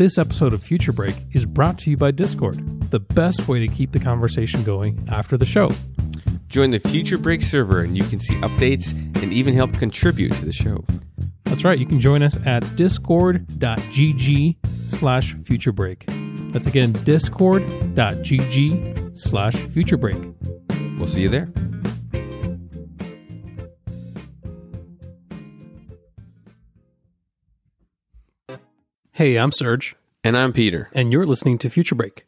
[0.00, 3.68] This episode of Future Break is brought to you by Discord, the best way to
[3.68, 5.72] keep the conversation going after the show.
[6.48, 8.92] Join the Future Break server and you can see updates
[9.22, 10.86] and even help contribute to the show.
[11.44, 14.56] That's right, you can join us at discord.gg
[14.88, 16.52] slash futurebreak.
[16.54, 17.58] That's again discord.gg
[19.18, 20.96] slash futurebreak.
[20.98, 21.52] We'll see you there.
[29.12, 30.90] Hey, I'm Serge, And I'm Peter.
[30.92, 32.26] and you're listening to Future Break.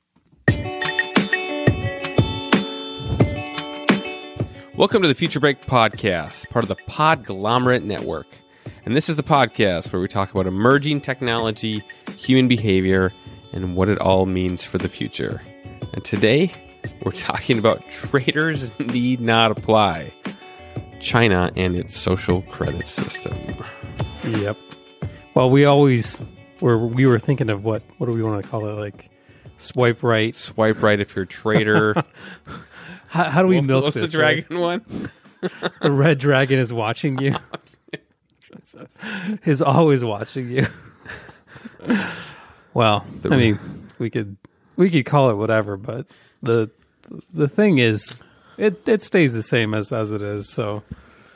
[4.75, 8.27] Welcome to the Future Break podcast, part of the Podglomerate Network.
[8.87, 11.83] And this is the podcast where we talk about emerging technology,
[12.17, 13.13] human behavior,
[13.53, 15.43] and what it all means for the future.
[15.93, 16.51] And today,
[17.05, 20.15] we're talking about traitors need not apply.
[20.99, 23.39] China and its social credit system.
[24.25, 24.57] Yep.
[25.35, 26.25] Well, we always
[26.63, 29.11] were we were thinking of what what do we want to call it like
[29.57, 30.35] swipe right.
[30.35, 31.95] Swipe right if you're a traitor.
[33.09, 34.15] How, how do we milk What's the this?
[34.15, 34.49] right?
[34.49, 35.11] dragon one?
[35.83, 37.35] The red dragon is watching you.
[39.45, 40.67] is always watching you.
[42.73, 43.59] well, I mean,
[43.99, 44.37] we could
[44.77, 46.07] we could call it whatever, but
[46.43, 46.71] the
[47.35, 48.21] the thing is,
[48.57, 50.49] it it stays the same as as it is.
[50.49, 50.85] So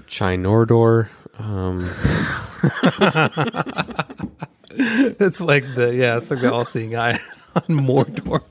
[0.06, 1.08] Chinordor.
[1.38, 1.80] Um,
[5.20, 7.20] it's like the yeah, it's like the all seeing eye
[7.54, 8.42] on Mordor.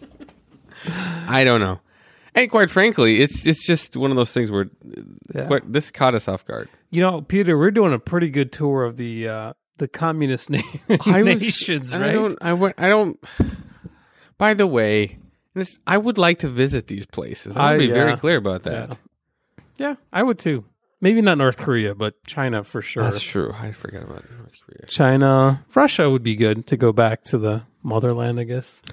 [1.27, 1.79] I don't know.
[2.33, 4.65] And quite frankly, it's it's just one of those things where
[5.33, 5.45] Yeah.
[5.47, 6.69] quite, this caught us off guard.
[6.91, 10.59] You know, Peter, we're doing a pretty good tour of the uh the communist na-
[11.05, 12.11] I was- nations, I right?
[12.13, 12.37] don't.
[12.41, 12.75] I went.
[12.77, 13.17] I don't.
[14.37, 15.17] By the way,
[15.53, 17.55] this, I would like to visit these places.
[17.55, 18.97] I want to be very clear about that.
[19.77, 20.65] Yeah, I would too.
[21.05, 23.03] Maybe not North Korea, but China for sure.
[23.03, 23.53] That's true.
[23.53, 24.87] I forgot about North Korea.
[24.87, 28.81] China, Russia would be good to go back to the motherland, I guess.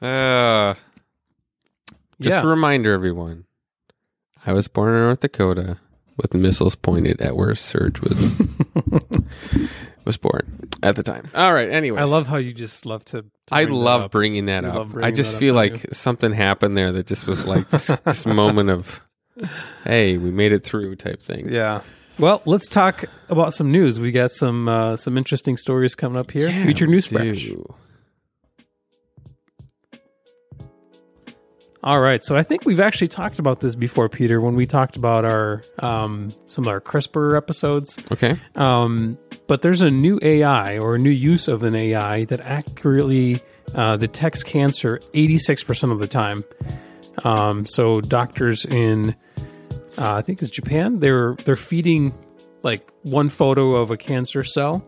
[0.00, 0.74] Uh,
[2.20, 2.42] just yeah.
[2.42, 3.44] a reminder, everyone.
[4.46, 5.78] I was born in North Dakota
[6.16, 8.34] with missiles pointed at where Serge was
[10.06, 11.28] was born at the time.
[11.34, 11.68] All right.
[11.70, 13.22] Anyway, I love how you just love to.
[13.22, 14.10] to I bring that love up.
[14.12, 14.76] bringing that You up.
[14.76, 17.68] love I just that up, feel don't like something happened there that just was like
[17.68, 19.00] this, this moment of,
[19.84, 21.48] hey, we made it through type thing.
[21.52, 21.82] Yeah.
[22.18, 24.00] Well, let's talk about some news.
[24.00, 26.48] We got some uh, some interesting stories coming up here.
[26.48, 27.50] Yeah, Future we news flash.
[31.86, 32.24] All right.
[32.24, 35.62] So I think we've actually talked about this before, Peter, when we talked about our
[35.78, 37.96] um, some of our CRISPR episodes.
[38.10, 38.34] Okay.
[38.56, 39.16] Um,
[39.46, 43.40] but there's a new AI or a new use of an AI that accurately
[43.76, 46.42] uh, detects cancer 86% of the time.
[47.22, 49.14] Um, so doctors in,
[49.96, 52.12] uh, I think it's Japan, they're they're feeding
[52.64, 54.84] like one photo of a cancer cell,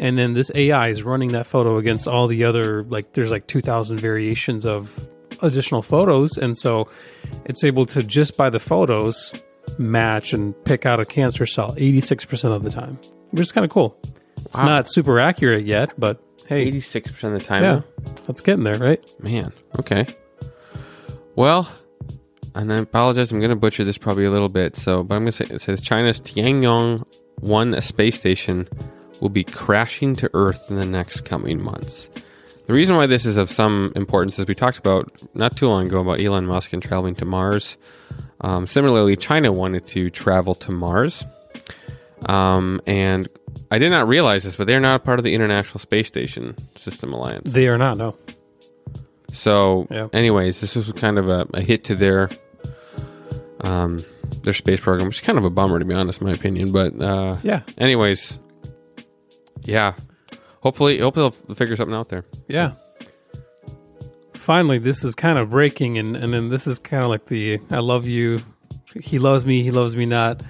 [0.00, 3.46] and then this AI is running that photo against all the other like there's like
[3.46, 5.06] 2,000 variations of
[5.42, 6.88] additional photos, and so
[7.44, 9.32] it's able to just by the photos
[9.78, 12.98] match and pick out a cancer cell 86% of the time
[13.30, 13.96] which is kind of cool.
[14.44, 14.64] It's Wow.
[14.66, 17.62] not super accurate yet, but hey, 86% of the time.
[17.62, 17.80] yeah,
[18.26, 19.00] that's getting there, right?
[19.22, 20.06] Man, okay.
[21.36, 21.70] Well,
[22.56, 24.74] and I apologize, I'm going to butcher this probably a little bit.
[24.74, 27.04] So, but I'm going to say it says China's Tiangong
[27.40, 28.68] 1 space station
[29.20, 32.10] will be crashing to Earth in the next coming months.
[32.70, 35.88] The reason why this is of some importance is we talked about not too long
[35.88, 37.76] ago about Elon Musk and traveling to Mars.
[38.42, 41.24] Um, similarly, China wanted to travel to Mars.
[42.26, 43.28] Um, and
[43.72, 47.12] I did not realize this, but they're not part of the International Space Station System
[47.12, 47.50] Alliance.
[47.50, 48.14] They are not, no.
[49.32, 50.06] So, Yeah.
[50.12, 52.30] anyways, this was kind of a, a hit to their
[53.62, 53.98] um,
[54.44, 56.70] their space program, which is kind of a bummer to be honest, in my opinion.
[56.70, 58.38] But uh, Yeah, anyways,
[59.64, 59.94] yeah.
[60.60, 62.24] Hopefully, hopefully they'll figure something out there.
[62.48, 62.72] yeah.
[64.34, 67.60] Finally, this is kind of breaking, and and then this is kind of like the
[67.70, 68.42] "I love you,"
[69.00, 70.42] he loves me, he loves me not.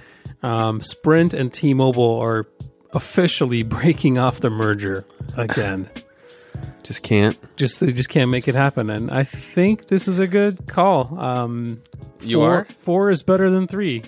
[0.43, 2.47] Um, Sprint and T-Mobile are
[2.93, 5.05] officially breaking off the merger
[5.37, 5.89] again.
[6.83, 7.37] Just can't.
[7.57, 11.15] just they just can't make it happen, and I think this is a good call.
[11.19, 11.81] Um,
[12.21, 12.67] You four, are?
[12.79, 14.01] four is better than three.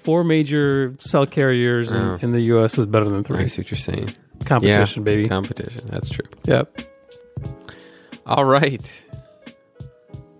[0.00, 2.18] Four major cell carriers in, Oh.
[2.20, 2.76] in the U.S.
[2.78, 3.48] is better than I three.
[3.48, 4.10] see what you're saying.
[4.48, 5.28] Competition, yeah, baby.
[5.28, 5.82] Competition.
[5.88, 6.24] That's true.
[6.46, 6.80] yep.
[8.26, 9.02] All right.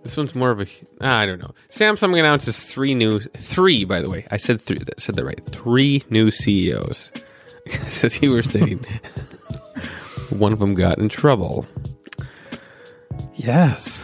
[0.03, 0.65] This one's more of a.
[1.01, 1.53] ah, I don't know.
[1.69, 3.19] Samsung announces three new.
[3.19, 4.25] Three, by the way.
[4.31, 4.77] I said three.
[4.97, 5.43] Said that right.
[5.47, 7.11] Three new CEOs.
[7.71, 8.79] As you were stating,
[10.29, 11.65] one of them got in trouble.
[13.35, 14.03] Yes.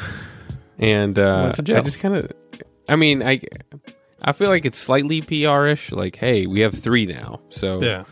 [0.77, 1.77] and uh, Went to jail.
[1.77, 2.31] I just kind of,
[2.87, 3.41] I mean, I,
[4.23, 5.91] I feel like it's slightly PR-ish.
[5.91, 8.03] Like, hey, we have three now, so Yeah.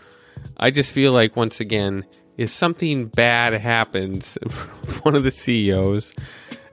[0.58, 2.06] I just feel like once again,
[2.38, 6.14] if something bad happens with one of the CEOs,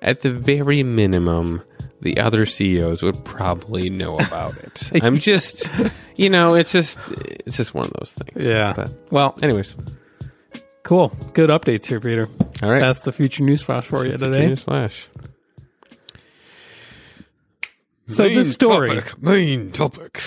[0.02, 1.62] at the very minimum,
[2.00, 4.90] the other CEOs would probably know about it.
[5.02, 5.70] I'm just,
[6.16, 6.98] you know, it's just,
[7.46, 8.44] it's just one of those things.
[8.44, 8.72] Yeah.
[8.74, 9.74] But, well, anyways,
[10.82, 11.08] cool.
[11.34, 12.28] Good updates here, Peter.
[12.62, 12.80] all right.
[12.80, 14.46] That's the future news flash for you today.
[14.46, 15.08] News flash.
[18.08, 20.20] So this story, main topic.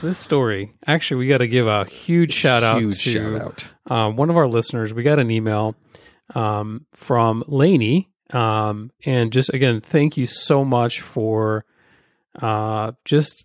[0.00, 3.70] This story, actually, we got to give a huge shout out Huge to shout out.
[3.86, 4.92] um, one of our listeners.
[4.94, 5.74] We got an email
[6.34, 11.64] um, from Lainey, um, and just again, thank you so much for
[12.40, 13.44] uh, just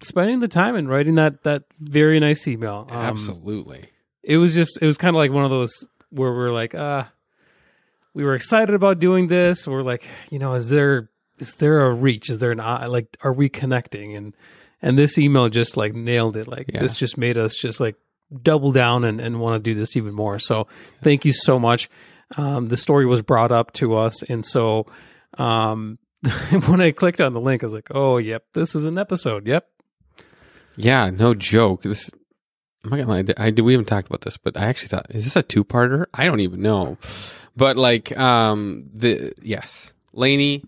[0.00, 2.86] spending the time and writing that that very nice email.
[2.90, 3.88] Um, Absolutely.
[4.22, 7.04] it was just it was kind of like one of those where we're like uh
[8.12, 11.10] we were excited about doing this we're like you know is there
[11.40, 14.32] is there a reach is there an eye like are we connecting and
[14.84, 16.80] and this email just like nailed it like Yeah.
[16.80, 17.96] this just made us just like
[18.42, 20.66] double down and, and want to do this even more so
[21.02, 21.90] thank you so much
[22.36, 24.86] um the story was brought up to us and so
[25.38, 25.98] um
[26.66, 29.46] when i clicked on the link i was like oh yep this is an episode
[29.46, 29.66] yep
[30.76, 31.82] Yeah, no joke.
[31.82, 32.10] This
[32.82, 33.24] I'm not gonna lie.
[33.38, 36.06] I we haven't talked about this, but I actually thought, is this a two parter?
[36.12, 36.98] I don't even know.
[37.56, 40.64] But like, um, the yes, Lainey,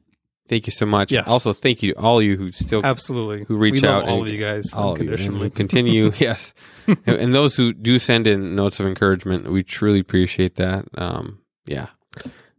[0.49, 1.13] thank you so much.
[1.13, 1.27] Yes.
[1.27, 4.29] Also, thank you to all you who still absolutely Who reach we out all and-
[4.29, 6.13] of you guys all of you unconditionally continue.
[6.19, 6.55] yes,
[7.07, 10.87] and, those who do send in notes of encouragement, we truly appreciate that.
[10.97, 11.89] Um, yeah,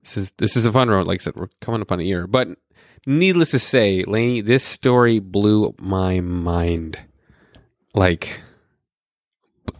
[0.03, 1.07] this is this is a fun road.
[1.07, 2.49] Like I said, we're coming up on a year, but
[3.05, 6.99] needless to say, Lainey, this story blew my mind.
[7.93, 8.41] Like,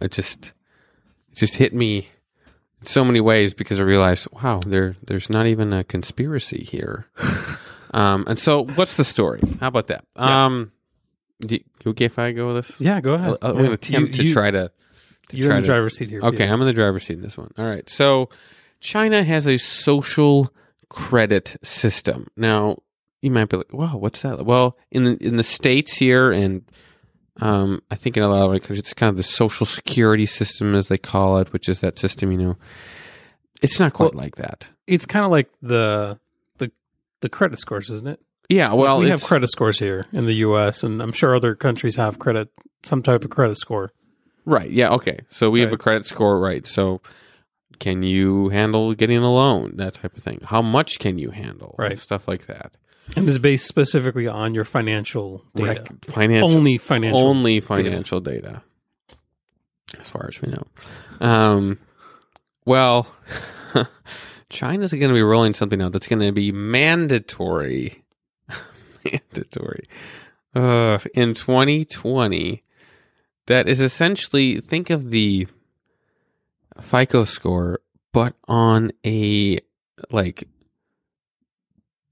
[0.00, 0.52] it just
[1.30, 2.08] it just hit me
[2.80, 7.06] in so many ways because I realized, wow, there there's not even a conspiracy here.
[7.92, 9.40] um, and so, what's the story?
[9.60, 10.04] How about that?
[10.16, 10.46] Yeah.
[10.46, 10.72] Um,
[11.40, 12.80] do you, okay if I go with this?
[12.80, 14.70] yeah go ahead I'm going to attempt to you- try to.
[15.28, 16.20] to You're try in the to- driver's seat here.
[16.20, 16.52] Okay, Peter.
[16.52, 17.52] I'm in the driver's seat in this one.
[17.58, 17.88] All right.
[17.88, 18.28] So
[18.80, 20.52] China has a social
[20.88, 22.26] credit system.
[22.36, 22.78] Now,
[23.22, 26.62] you might be like, "Wow, what's that?" Well, in the in the states here and
[27.40, 30.74] um, I think in a lot of countries, it's kind of the social security system,
[30.74, 32.32] as they call it, which is that system.
[32.32, 32.56] You know,
[33.62, 34.68] it's not quite Well- like that.
[34.88, 36.18] It's kind of like the
[37.20, 38.20] the credit scores, isn't it?
[38.48, 38.72] Yeah.
[38.72, 42.18] Well, we have credit scores here in the U.S., and I'm sure other countries have
[42.18, 42.48] credit,
[42.82, 43.92] some type of credit score.
[44.44, 44.70] Right.
[44.70, 44.90] Yeah.
[44.94, 45.20] Okay.
[45.28, 46.40] So we have a credit score.
[46.40, 46.66] Right.
[46.66, 47.02] So
[47.78, 49.76] can you handle getting a loan?
[49.76, 50.40] That type of thing.
[50.44, 51.74] How much can you handle?
[51.78, 51.98] Right.
[51.98, 52.76] Stuff like that.
[53.16, 55.82] And is based specifically on your financial data.
[55.82, 56.50] Rec- financial.
[56.50, 57.20] Only financial.
[57.20, 58.62] only financial data.
[59.98, 60.66] as far as we know.
[61.20, 61.78] Um,
[62.64, 63.06] well,
[64.50, 68.02] China's going to be rolling something out that's going to be mandatory,
[69.04, 69.88] mandatory
[70.54, 72.62] uh, in 2020.
[73.46, 75.46] That is essentially think of the
[76.80, 77.80] FICO score,
[78.12, 79.60] but on a
[80.10, 80.48] like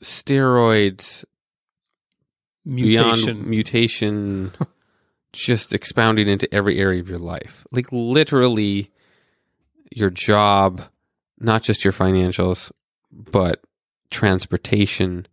[0.02, 1.24] steroids
[2.64, 3.24] mutation.
[3.24, 4.52] beyond mutation
[5.32, 8.90] just expounding into every area of your life like literally
[9.90, 10.82] your job
[11.38, 12.70] not just your financials
[13.12, 13.62] but
[14.10, 15.26] transportation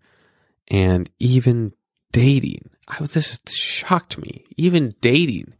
[0.70, 1.74] and even
[2.12, 2.70] dating.
[2.88, 4.46] I was this shocked me.
[4.58, 5.54] Even dating.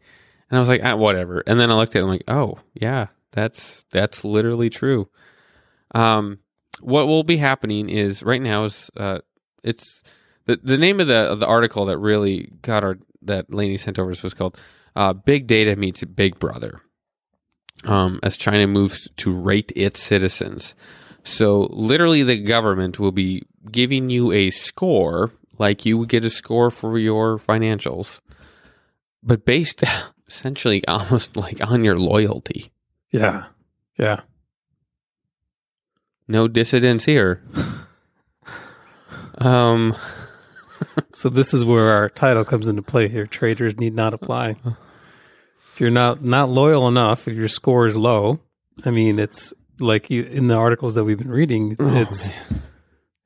[0.50, 1.44] And i was like ah, whatever.
[1.46, 5.10] And then i looked at it and I'm like oh yeah that's that's literally true.
[5.94, 6.40] Um
[6.82, 9.20] what will be happening is right now is uh
[9.64, 10.04] it's
[10.46, 14.00] the the name of the of the article that really got our that Lainey sent
[14.00, 14.60] over was called
[14.96, 16.80] uh, "Big Data Meets Big Brother."
[17.86, 20.74] Um, as China moves to rate its citizens,
[21.24, 26.30] so literally the government will be giving you a score, like you would get a
[26.30, 28.22] score for your financials,
[29.22, 29.84] but based
[30.28, 32.72] essentially almost like on your loyalty.
[33.12, 33.46] Yeah.
[33.98, 34.22] Yeah.
[36.28, 37.42] No dissidents here.
[39.38, 39.96] um.
[41.14, 43.26] So this is where our title comes into play here.
[43.26, 44.58] Traitors need not apply.
[45.74, 48.40] If you're not not loyal enough, if your score is low,
[48.86, 51.76] I mean, it's like you in the articles that we've been reading.
[51.80, 52.36] It's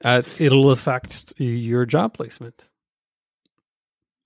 [0.01, 2.69] uh, it'll affect your job placement.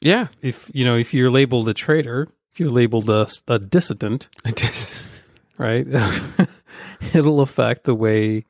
[0.01, 0.27] Yeah.
[0.39, 4.27] If you know, if you're labeled a traitor, if you're labeled a, a dissident,
[5.57, 5.87] right?
[7.13, 8.45] it'll affect the way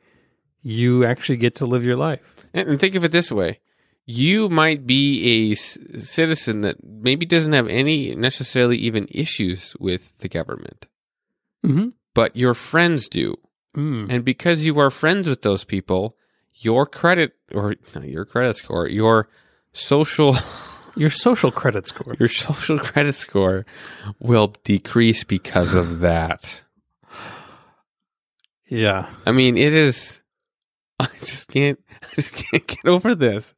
[0.61, 2.45] you actually get to live your life.
[2.53, 3.61] And think of it this way
[4.05, 10.13] you might be a c- citizen that maybe doesn't have any necessarily even issues with
[10.19, 10.87] the government,
[11.65, 11.89] Mm-hmm.
[12.13, 13.35] but your friends do.
[13.77, 14.07] Mm.
[14.09, 16.17] And because you are friends with those people,
[16.55, 19.29] your credit or not your credit score, your
[19.73, 20.35] social
[20.97, 22.17] Your social credit score.
[22.19, 23.65] your social credit score
[24.19, 26.61] will decrease because of that.
[28.67, 29.09] Yeah.
[29.25, 30.20] I mean, it is.
[31.01, 31.79] I just can't.
[32.01, 33.53] I just can't get over this.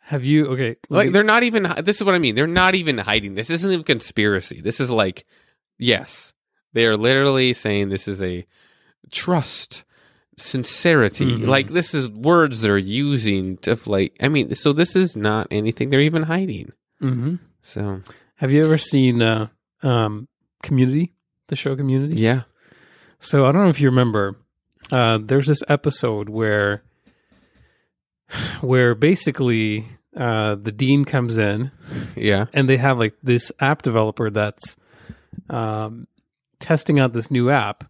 [0.00, 0.76] Have you okay?
[0.88, 1.72] Like me- they're not even.
[1.82, 2.34] This is what I mean.
[2.34, 3.34] They're not even hiding.
[3.34, 4.60] This isn't even conspiracy.
[4.60, 5.26] This is like,
[5.78, 6.32] yes,
[6.72, 8.46] they are literally saying this is a
[9.10, 9.84] trust,
[10.36, 11.26] sincerity.
[11.26, 11.46] Mhm.
[11.46, 14.16] Like this is words they're using to like.
[14.20, 16.72] I mean, so this is not anything they're even hiding.
[17.02, 17.38] Mhm.
[17.62, 18.00] So
[18.36, 19.48] Have you ever seen uh,
[19.82, 20.28] um,
[20.62, 21.12] Community,
[21.48, 22.14] the show Community?
[22.20, 22.42] yeah,
[23.18, 24.36] So I don't know if you remember.
[24.90, 26.82] Uh, there's this episode where,
[28.60, 31.70] where basically uh, the dean comes in
[32.16, 34.76] yeah, and they have like this app developer that's
[35.50, 36.06] um,
[36.58, 37.84] testing out this new app,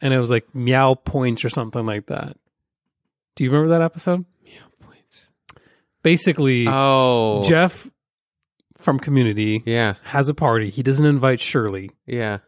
[0.00, 2.36] and it was like Meow Points or something like that.
[3.36, 4.24] Do you remember that episode?
[4.44, 5.30] Meow points.
[6.02, 7.88] Basically, Oh, Jeff
[8.78, 10.70] from Community yeah, has a party.
[10.70, 12.38] He doesn't invite Shirley, yeah.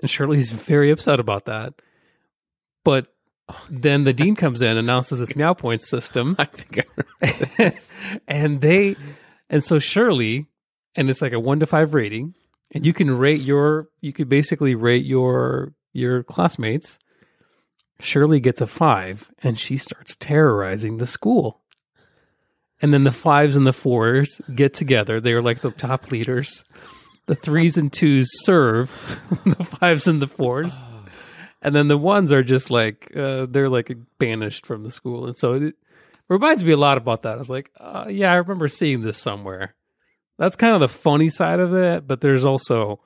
[0.00, 1.74] and Shirley's very upset about that.
[2.84, 3.06] But
[3.68, 6.86] then the dean comes in, announces this Meow Points system, I think
[7.22, 7.92] I this.
[8.28, 8.96] and they,
[9.48, 10.46] and so Shirley,
[10.94, 12.34] and it's like a one to five rating,
[12.72, 16.98] and you can rate your, you could basically rate your your classmates.
[18.00, 21.60] Shirley gets a five, and she starts terrorizing the school.
[22.82, 25.20] And then the fives and the fours get together.
[25.20, 26.64] They're like the top leaders.
[27.26, 28.90] The threes and twos serve
[29.44, 30.78] the fives and the fours.
[30.80, 30.99] Oh.
[31.62, 35.26] And then the ones are just like, uh, they're like banished from the school.
[35.26, 35.74] And so it
[36.28, 37.34] reminds me a lot about that.
[37.34, 39.74] I was like, uh, yeah, I remember seeing this somewhere.
[40.38, 42.06] That's kind of the funny side of it.
[42.06, 43.00] But there's also,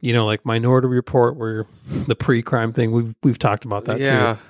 [0.00, 2.92] you know, like Minority Report, where the pre-crime thing.
[2.92, 4.34] We've we've talked about that yeah.
[4.34, 4.40] too.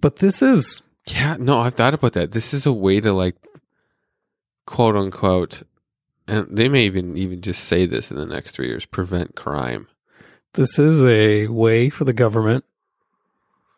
[0.00, 2.32] But this is Yeah, no, I've thought about that.
[2.32, 3.36] This is a way to like
[4.66, 5.62] quote unquote
[6.28, 9.88] and they may even even just say this in the next three years, prevent crime.
[10.56, 12.64] This is a way for the government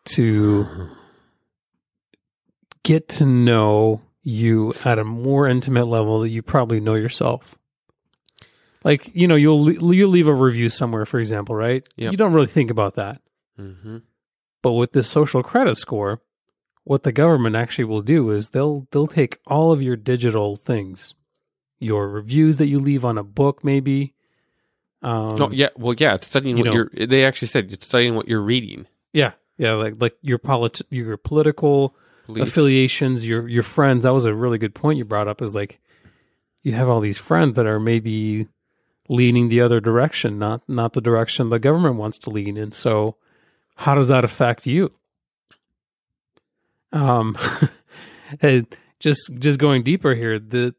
[0.05, 0.89] to
[2.83, 7.55] get to know you at a more intimate level that you probably know yourself.
[8.83, 11.87] Like you know, you'll you'll leave a review somewhere, for example, right?
[11.97, 12.11] Yep.
[12.11, 13.21] You don't really think about that,
[13.57, 13.97] hmm
[14.61, 16.21] but with this social credit score,
[16.83, 21.13] what the government actually will do is they'll they'll take all of your digital things,
[21.79, 24.13] your reviews that you leave on a book, maybe.
[25.01, 27.07] Um, no, yeah, well, yeah, it's studying you what know- you're.
[27.07, 28.85] They actually said it's studying what you're reading.
[29.13, 31.95] yeah, yeah, like like your polit- your political
[32.27, 32.49] Beliefs.
[32.49, 34.03] affiliations, your your friends.
[34.03, 35.41] That was a really good point you brought up.
[35.41, 35.79] Is like
[36.63, 38.47] you have all these friends that are maybe
[39.07, 42.71] leaning the other direction, not not the direction the government wants to lean in.
[42.73, 43.15] So,
[43.77, 44.91] how does that affect you?
[46.91, 47.37] Um,
[48.41, 48.67] and
[48.99, 50.75] just just going deeper here, the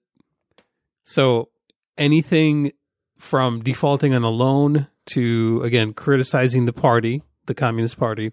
[1.05, 1.49] so
[1.97, 2.73] anything
[3.21, 8.33] from defaulting on a loan to again criticizing the party, the Communist Party,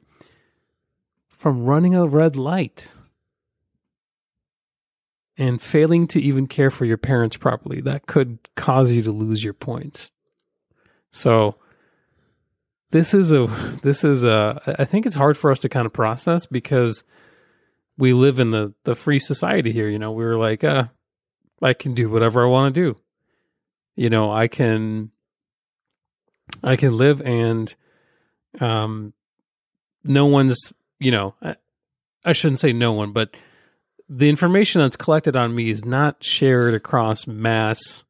[1.29, 2.89] from running a red light
[5.37, 7.81] and failing to even care for your parents properly.
[7.81, 10.09] That could cause you to lose your points.
[11.11, 11.55] So
[12.91, 13.47] this is a
[13.83, 17.03] this is a i think it's hard for us to kind of process because
[17.97, 20.11] we live in the the free society here you know?
[20.11, 20.85] We were like uh
[21.61, 22.99] i can do whatever i want to do
[23.97, 25.11] you know i can
[26.63, 27.75] i can live and
[28.61, 29.11] um
[30.05, 31.57] no one's you know I,
[32.23, 33.31] I shouldn't say no one but
[34.07, 38.05] the information that's collected on me is not shared across mass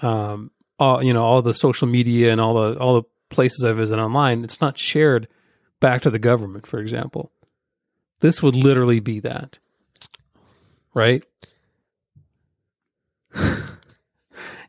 [0.00, 3.72] um all you know all the social media and all the all the places i
[3.72, 4.42] visit online.
[4.42, 5.28] It's not shared
[5.78, 7.30] back to the government for example.
[8.20, 9.58] This would literally be that.
[10.92, 11.22] Right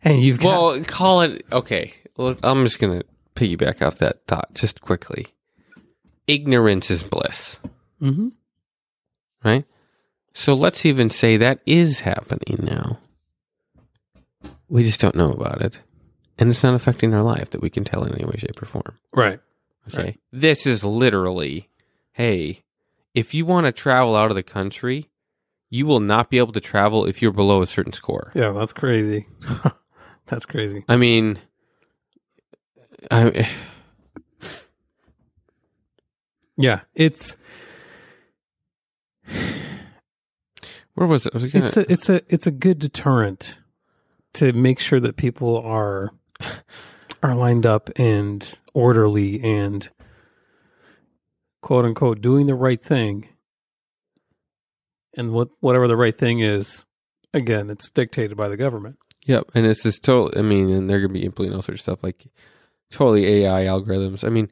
[0.03, 1.93] and you've got Well, call it okay.
[2.17, 3.03] Well, I'm just gonna
[3.35, 5.27] piggyback off that thought just quickly.
[6.27, 7.59] Ignorance is bliss,
[8.01, 8.31] Mhm.
[9.43, 9.65] right?
[10.33, 12.99] So let's even say that is happening now.
[14.69, 15.79] We just don't know about it,
[16.37, 18.65] and it's not affecting our life that we can tell in any way, shape, or
[18.65, 18.97] form.
[19.13, 19.39] right
[19.89, 20.19] Okay, Right.
[20.31, 21.67] this is literally,
[22.13, 22.63] hey,
[23.15, 25.09] if you want to travel out of the country,
[25.71, 28.31] you will not be able to travel if you're below a certain score.
[28.35, 29.25] yeah that's crazy
[30.31, 31.39] that's crazy I mean,
[33.11, 33.47] I.
[36.57, 37.37] yeah it's
[41.01, 41.33] Where was it?
[41.33, 43.55] Was gonna, it's a it's a it's a good deterrent
[44.33, 46.11] to make sure that people are
[47.23, 49.89] are lined up and orderly and
[51.61, 53.29] quote unquote doing the right thing
[55.15, 56.85] and what whatever the right thing is
[57.33, 60.31] again it's dictated by the government Yep, and it's just total.
[60.37, 62.25] I mean, and they're gonna be implementing all sorts of stuff like
[62.89, 64.23] totally AI algorithms.
[64.23, 64.49] I mean,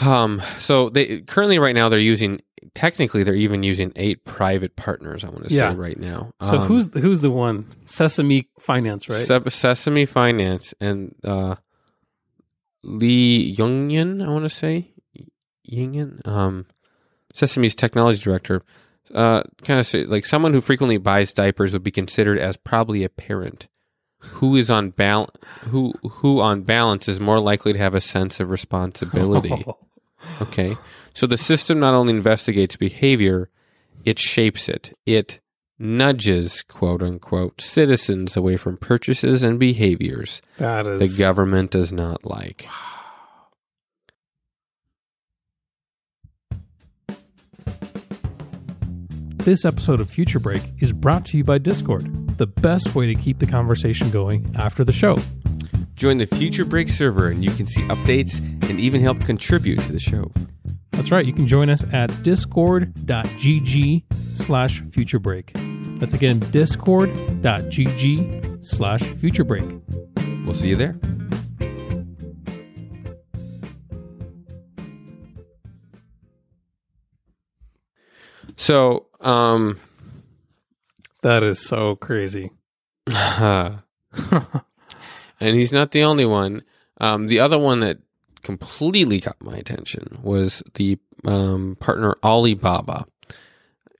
[0.00, 2.40] Um, so they currently right now they're using
[2.74, 5.22] technically they're even using eight private partners.
[5.22, 5.70] I want to Yeah.
[5.72, 6.32] say right now.
[6.40, 7.66] So Um, who's who's the one?
[7.84, 9.26] Sesame Finance, right?
[9.26, 11.56] Se- Sesame Finance and uh,
[12.82, 14.92] Lee Youngyan, I want to say
[15.70, 16.66] Youngyan, um,
[17.34, 18.62] Sesame's technology director.
[19.12, 23.04] Uh, kind of say, like someone who frequently buys diapers would be considered as probably
[23.04, 23.66] a parent
[24.20, 25.30] who is on bal-
[25.62, 29.64] who who on balance is more likely to have a sense of responsibility.
[30.40, 30.76] Okay.
[31.14, 33.50] So the system not only investigates behavior,
[34.04, 34.96] it shapes it.
[35.04, 35.40] It
[35.80, 42.24] nudges, quote unquote, citizens away from purchases and behaviors that is the government does not
[42.24, 42.68] like.
[49.44, 53.14] This episode of Future Break is brought to you by Discord, the best way to
[53.20, 55.18] keep the conversation going after the show.
[55.94, 58.38] Join the Future Break server and you can see updates
[58.70, 60.30] and even help contribute to the show.
[60.92, 65.98] That's right, you can join us at discord.gg slash futurebreak.
[65.98, 67.04] That's again discord.gg
[68.64, 70.46] slash futurebreak.
[70.46, 70.94] We'll see you there.
[78.56, 79.78] So, um,
[81.22, 82.50] That is so crazy.
[83.06, 83.80] and
[85.40, 86.62] he's not the only one.
[87.00, 87.98] Um, the other one that
[88.42, 93.06] completely got my attention was the um, partner Alibaba,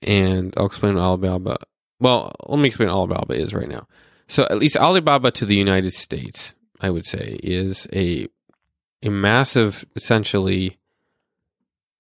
[0.03, 1.59] and I'll explain what Alibaba.
[2.01, 3.87] Well, let me explain what Alibaba is right now.
[4.29, 8.29] So, at least Alibaba to the United States, I would say, is a
[9.03, 10.79] a massive, essentially.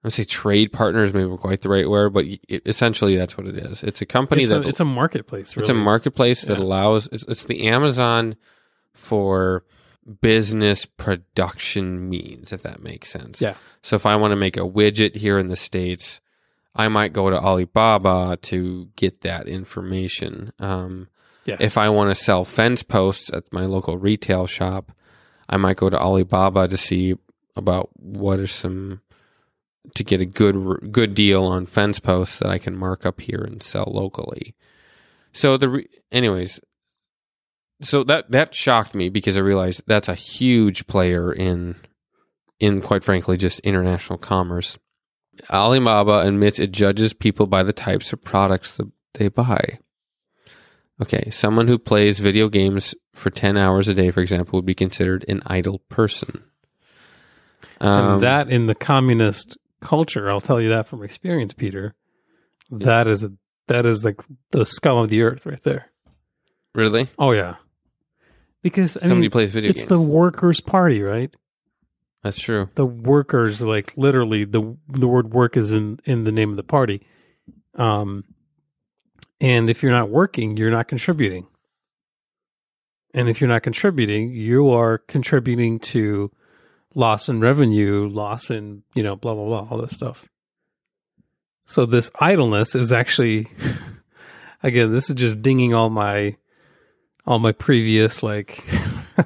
[0.04, 3.46] I would say trade partners maybe quite the right word, but it, essentially that's what
[3.46, 3.82] it is.
[3.84, 5.62] It's a company It's that a, it's a marketplace, really.
[5.62, 6.64] it's a marketplace that Yeah.
[6.64, 8.34] allows it's, it's the Amazon
[8.92, 9.64] for
[10.20, 13.40] business production means, if that makes sense.
[13.40, 13.54] Yeah.
[13.82, 16.20] So if I want to make a widget here in the States,
[16.74, 20.52] I might go to Alibaba to get that information.
[20.58, 21.08] Um,
[21.44, 21.56] Yeah.
[21.60, 24.92] If I want to sell fence posts at my local retail shop,
[25.48, 27.14] I might go to Alibaba to see
[27.56, 29.00] about what are some
[29.94, 33.42] to get a good good deal on fence posts that I can mark up here
[33.44, 34.54] and sell locally.
[35.32, 36.60] So the re- anyways,
[37.80, 41.76] so that that shocked me because I realized that's a huge player in
[42.60, 44.78] in quite frankly just international commerce.
[45.50, 49.78] Alibaba admits it judges people by the types of products that they buy.
[51.00, 54.74] Okay, someone who plays video games for 10 hours a day, for example, would be
[54.74, 56.44] considered an idle person.
[57.80, 61.94] Um, and that in the communist culture, I'll tell you that from experience, Peter.
[62.70, 63.32] That is a
[63.68, 65.90] that is like the scum of the earth right there.
[66.74, 67.08] really?
[67.18, 67.56] Oh yeah.
[68.62, 69.88] Because I Somebody mean, plays video it's games.
[69.88, 71.34] the workers' party, right?
[72.22, 72.68] That's true.
[72.76, 76.62] The workers, like literally, the the word "work" is in in the name of the
[76.62, 77.04] party.
[77.74, 78.24] Um,
[79.40, 81.46] and if you're not working, you're not contributing.
[83.14, 86.30] And if you're not contributing, you are contributing to
[86.94, 90.28] loss in revenue, loss in you know, blah blah blah, all this stuff.
[91.64, 93.48] So this idleness is actually,
[94.62, 96.36] again, this is just dinging all my
[97.26, 98.64] all my previous like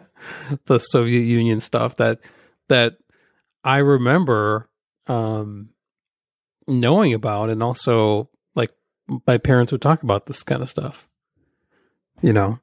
[0.67, 2.21] the Soviet Union stuff that
[2.69, 2.99] that
[3.65, 4.69] I remember
[5.07, 5.71] um
[6.67, 8.73] knowing about and also like
[9.27, 11.09] my parents would talk about this kind of stuff.
[12.21, 12.61] You know.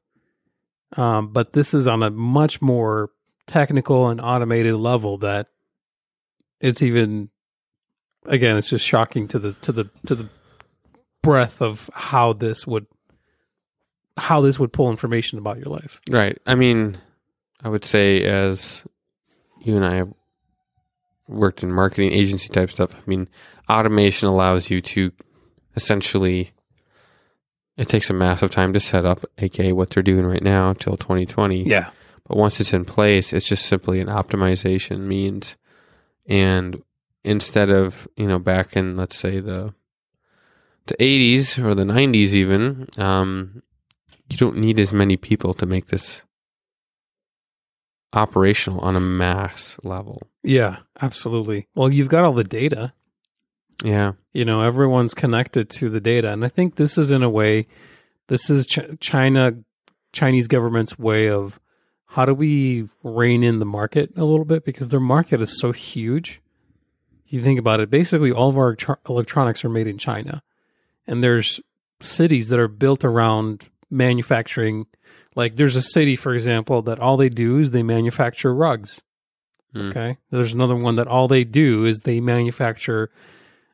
[0.95, 3.09] Um but this is on a much more
[3.47, 5.47] technical and automated level that
[6.61, 7.29] it's even
[8.25, 10.29] again it's just shocking to the to the to the
[11.21, 12.85] breadth of how this would
[14.17, 15.99] how this would pull information about your life.
[16.09, 16.37] Right.
[16.45, 16.97] I mean,
[17.63, 18.83] I would say as
[19.61, 20.13] you and I have
[21.27, 23.27] worked in marketing agency type stuff, I mean,
[23.69, 25.11] automation allows you to
[25.75, 26.51] essentially
[27.75, 30.95] it takes a massive time to set up, aka what they're doing right now till
[30.95, 31.67] 2020.
[31.67, 31.89] Yeah.
[32.27, 35.57] But once it's in place, it's just simply an optimization means.
[36.27, 36.81] And
[37.23, 39.73] instead of, you know, back in let's say the
[40.85, 43.63] the 80s or the 90s even, um,
[44.29, 46.23] you don't need as many people to make this
[48.13, 50.21] operational on a mass level.
[50.43, 51.67] Yeah, absolutely.
[51.73, 52.93] Well, you've got all the data.
[53.83, 54.13] Yeah.
[54.33, 57.67] You know, everyone's connected to the data, and I think this is in a way,
[58.27, 59.53] this is Ch- China,
[60.11, 61.59] Chinese government's way of
[62.13, 65.71] how do we rein in the market a little bit because their market is so
[65.71, 66.41] huge.
[67.25, 70.43] You think about it, basically all of our tr- electronics are made in China,
[71.07, 71.59] and there's
[72.01, 74.85] cities that are built around manufacturing.
[75.35, 79.01] Like there's a city, for example, that all they do is they manufacture rugs.
[79.73, 79.89] Mm.
[79.89, 80.17] Okay.
[80.29, 83.09] There's another one that all they do is they manufacture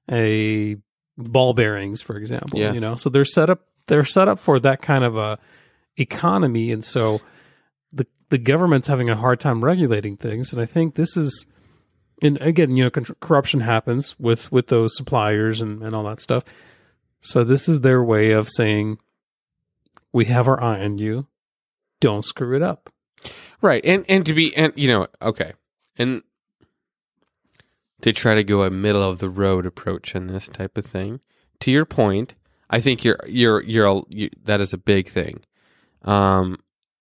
[0.10, 0.78] a
[1.18, 2.58] ball bearings, for example.
[2.58, 2.72] Yeah.
[2.72, 5.40] You know, so they're set up they're set up for that kind of a
[5.98, 7.20] economy, and so
[8.30, 10.52] the government's having a hard time regulating things.
[10.52, 11.46] And I think this is,
[12.22, 12.90] and again, you know,
[13.20, 16.44] corruption happens with with those suppliers and and all that stuff.
[17.20, 18.98] So this is their way of saying,
[20.14, 21.28] we have our eye on you.
[22.00, 22.92] Don't screw it up.
[23.62, 23.84] Right.
[23.84, 25.54] And and to be and you know, okay.
[25.98, 26.24] And
[28.02, 31.20] they try to go a middle of the road approach in this type of thing.
[31.62, 32.36] To your point,
[32.70, 35.42] I think you're you're you're you, that is a big thing.
[36.04, 36.60] Um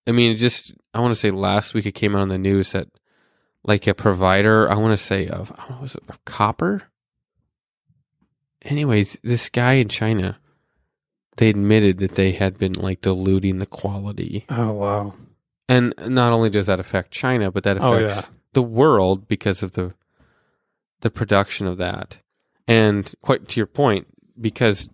[0.09, 2.71] I mean, just I want to say last week it came out on the news
[2.73, 2.87] that
[3.63, 6.83] like a provider, I want to say of know, was it of copper?
[8.63, 10.39] Anyways, this guy in China,
[11.37, 15.13] they admitted that they had been like diluting the quality Oh wow.
[15.69, 18.33] and not only does that affect China, but that Oh, affects yeah.
[18.53, 19.93] the world because of the
[21.01, 22.17] the production of that.
[22.67, 24.07] And quite to your point,
[24.39, 24.89] because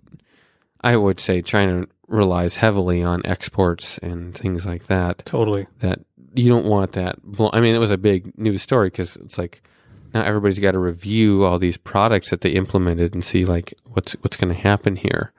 [0.82, 5.24] I would say China relies heavily on exports and things like that.
[5.26, 5.68] Totally.
[5.80, 6.00] That
[6.34, 7.18] you don't want that.
[7.54, 9.68] I mean, it was a big news story because it's like
[10.14, 14.14] now everybody's got to review all these products that they implemented and see like what's
[14.22, 15.32] what's going to happen here.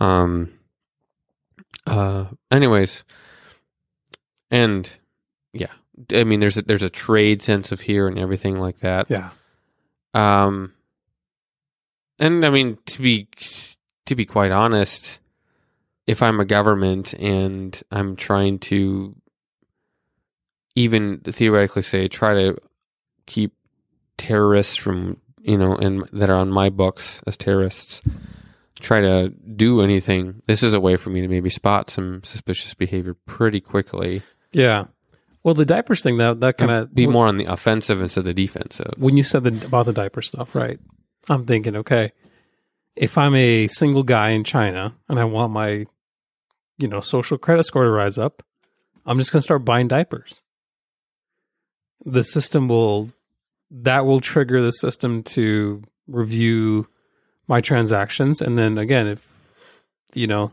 [0.00, 0.52] Um.
[1.86, 2.26] Uh.
[2.50, 3.04] Anyways,
[4.50, 4.90] and
[5.52, 5.72] yeah,
[6.12, 9.10] I mean, there's a, there's a trade sense of here and everything like that.
[9.10, 9.30] Yeah.
[10.14, 10.72] Um,
[12.18, 13.28] and I mean to be
[14.06, 15.18] to be quite honest,
[16.06, 19.14] if I'm a government and I'm trying to
[20.74, 22.56] even theoretically say try to
[23.26, 23.54] keep
[24.18, 28.02] terrorists from you know and that are on my books as terrorists
[28.78, 32.74] try to do anything this is a way for me to maybe spot some suspicious
[32.74, 34.86] behavior pretty quickly Yeah.
[35.42, 38.24] Well, the diapers thing that that kind of be more on the offensive instead of
[38.24, 40.80] the defensive when you said the, about the diaper stuff, right?
[41.28, 42.12] I'm thinking, okay,
[42.96, 45.84] if I'm a single guy in China and I want my,
[46.78, 48.42] you know, social credit score to rise up,
[49.04, 50.40] I'm just going to start buying diapers.
[52.04, 53.10] The system will,
[53.70, 56.88] that will trigger the system to review
[57.48, 58.40] my transactions.
[58.40, 59.26] And then again, if,
[60.14, 60.52] you know,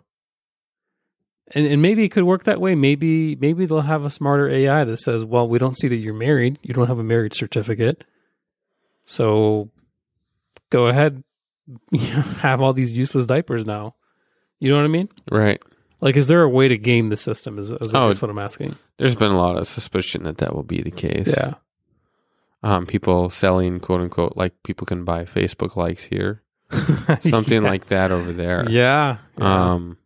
[1.53, 2.75] and, and maybe it could work that way.
[2.75, 6.13] Maybe maybe they'll have a smarter AI that says, "Well, we don't see that you're
[6.13, 6.57] married.
[6.63, 8.03] You don't have a marriage certificate,
[9.05, 9.69] so
[10.69, 11.23] go ahead,
[12.39, 13.95] have all these useless diapers now."
[14.59, 15.09] You know what I mean?
[15.29, 15.61] right
[16.03, 17.57] Like, is there a way to game the system?
[17.57, 18.75] Is, is Oh, that's what I'm asking?
[18.97, 21.53] there's been a lot of suspicion that that will be the case Yeah,
[22.61, 26.41] um, people selling quote unquote like people can buy Facebook likes here,
[27.21, 27.69] something Yeah.
[27.69, 28.65] like that over there.
[28.69, 29.71] yeah, yeah.
[29.73, 29.97] Um,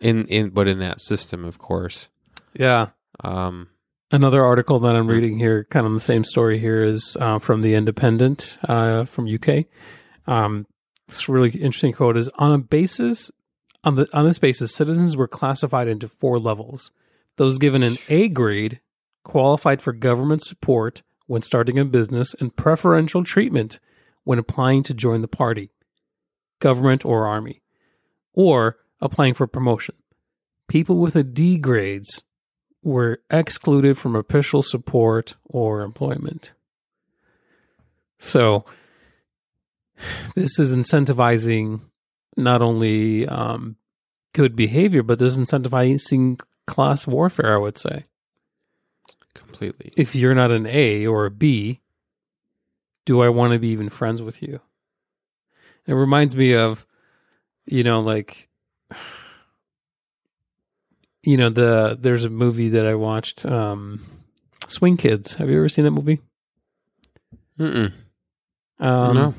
[0.00, 2.08] in in but in that system, of course.
[2.52, 2.88] yeah.
[3.22, 3.68] Um,
[4.10, 7.62] Another article that I'm reading here, kind of the same story here, is uh, from
[7.62, 9.64] the Independent uh, from UK.
[10.26, 10.66] Um,
[11.08, 13.30] this really interesting quote is on a basis
[13.84, 16.90] on the on this basis, citizens were classified into four levels.
[17.36, 18.80] Those given an A grade
[19.24, 23.78] qualified for government support when starting a business and preferential treatment
[24.24, 25.70] when applying to join the party,
[26.60, 27.62] government or army,
[28.32, 29.94] or applying for promotion.
[30.68, 32.22] People with a D grades
[32.82, 36.52] were excluded from official support or employment.
[38.18, 38.64] So,
[40.34, 41.80] this is incentivizing
[42.36, 43.76] not only um,
[44.32, 48.06] good behavior, but this incentivizing class warfare, I would say.
[49.34, 49.92] completely.
[49.96, 51.80] If you're not an A or a B,
[53.06, 54.60] do I want to be even friends with you?
[55.86, 56.86] It reminds me of,
[57.66, 58.48] you know, like,
[61.22, 64.00] you know, the there's a movie that I watched, um,
[64.68, 65.34] Swing Kids.
[65.34, 66.20] Have you ever seen that movie?
[67.58, 67.92] Mm-mm.
[68.80, 69.34] Um, No.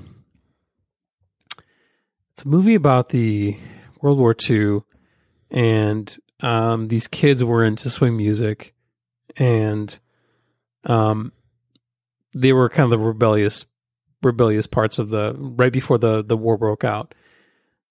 [2.35, 3.55] It's a movie about the
[4.01, 4.81] World War II,
[5.51, 8.73] and um, these kids were into swing music,
[9.37, 9.97] and
[10.83, 11.31] um,
[12.33, 13.63] they were kind of the rebellious,
[14.21, 17.15] rebellious parts of the right before the the war broke out.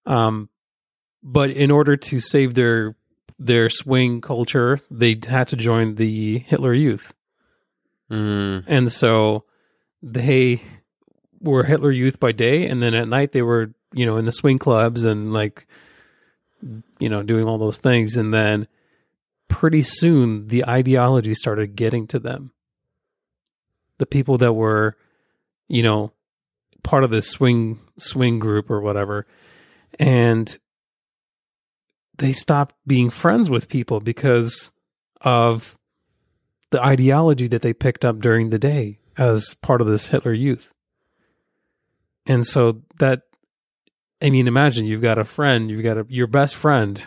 [0.04, 0.50] Um,
[1.22, 2.96] but in order to save their
[3.38, 7.14] their swing culture, they had to join the Hitler Youth.
[8.10, 8.64] Mm.
[8.66, 9.44] And so
[10.02, 10.60] they
[11.40, 14.32] were Hitler Youth by day, and then at night they were, you know, in the
[14.32, 15.66] swing clubs and like,
[16.98, 18.16] you know, doing all those things.
[18.16, 18.66] And then
[19.48, 22.52] pretty soon the ideology started getting to them.
[23.98, 24.96] The people that were,
[25.68, 26.12] you know,
[26.82, 29.26] part of this swing swing group or whatever,
[29.98, 30.58] and
[32.18, 34.72] they stopped being friends with people because
[35.20, 35.78] of
[36.70, 40.72] the ideology that they picked up during the day as part of this Hitler Youth.
[42.26, 43.22] And so that,
[44.24, 47.04] I mean, imagine you've got a friend, you've got a, your best friend.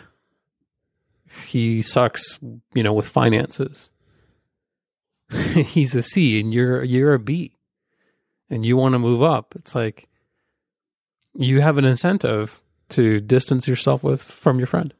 [1.46, 2.38] He sucks,
[2.74, 3.90] you know, with finances.
[5.32, 7.56] He's a C and you're you're a B,
[8.48, 9.54] and you want to move up.
[9.56, 10.08] It's like
[11.34, 14.94] you have an incentive to distance yourself with from your friend.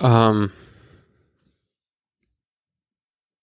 [0.00, 0.52] Um,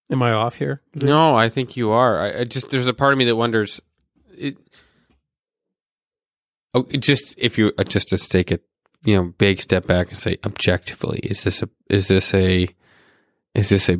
[0.09, 0.81] Am I off here?
[0.95, 2.21] no, I think you are.
[2.21, 3.81] I, I just there's a part of me that wonders.
[4.37, 4.57] It,
[6.73, 8.59] oh, just if you uh, just to take a
[9.03, 12.67] you know big step back and say objectively, is this a is this a
[13.55, 13.97] is this a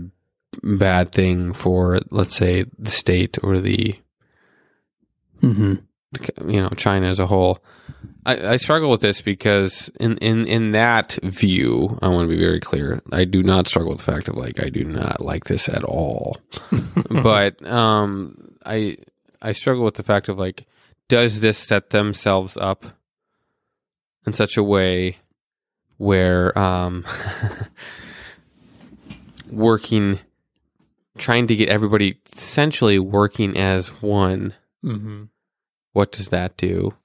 [0.63, 3.95] bad thing for let's say the state or the
[5.41, 6.49] Mm-hmm.
[6.49, 7.59] you know China as a whole.
[8.25, 12.41] I, I struggle with this because in, in in that view, I want to be
[12.41, 13.01] very clear.
[13.11, 15.83] I do not struggle with the fact of like I do not like this at
[15.83, 16.37] all.
[17.09, 18.97] but um, I
[19.41, 20.67] I struggle with the fact of like,
[21.11, 22.85] does this set themselves up
[24.25, 25.17] in such a way
[25.97, 27.05] where um,
[29.49, 30.19] working,
[31.17, 35.25] trying to get everybody essentially working as one Mm-hmm.
[35.93, 36.95] what does that do?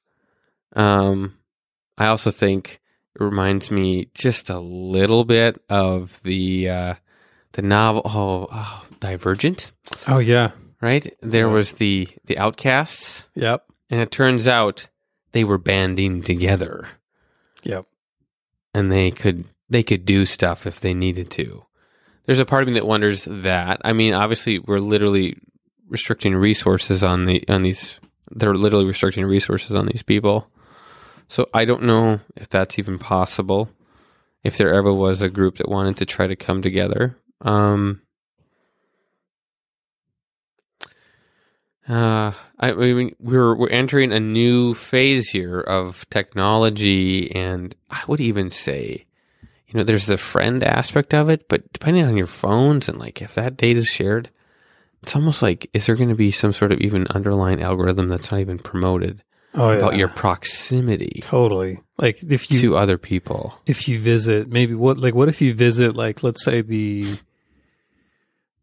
[0.75, 1.35] Um,
[1.99, 2.81] I also think
[3.15, 6.95] it reminds me just a little bit of the uh,
[7.53, 9.73] the novel oh, oh, Divergent,
[10.07, 10.53] Oh yeah.
[10.81, 11.15] right?
[11.21, 11.53] There Yeah.
[11.53, 13.67] was the the Outcasts, Yep.
[13.91, 14.89] And it turns out
[15.33, 16.89] they were banding together,
[17.63, 17.87] Yep.
[18.75, 21.65] and they could they could do stuff if they needed to.
[22.25, 23.81] There's a part of me that wonders that.
[23.85, 25.37] I mean, obviously, we're literally
[25.89, 27.99] restricting resources on the on these.
[28.31, 30.49] They're literally restricting resources on these people.
[31.29, 33.69] So I don't know if that's even possible.
[34.45, 38.03] If there ever was a group that wanted to try to come together, um,
[41.89, 48.21] uh, I mean, we're we're entering a new phase here of technology, and I would
[48.21, 49.07] even say,
[49.69, 53.23] you know, there's the friend aspect of it, but depending on your phones and like
[53.23, 54.31] if that data is shared,
[55.03, 58.31] it's almost like is there going to be some sort of even underlying algorithm that's
[58.33, 59.23] not even promoted
[59.55, 59.79] Oh yeah.
[59.79, 61.81] about your proximity totally.
[61.99, 63.55] Like if you to other people?
[63.67, 67.05] if you visit maybe what like what if you visit like let's say the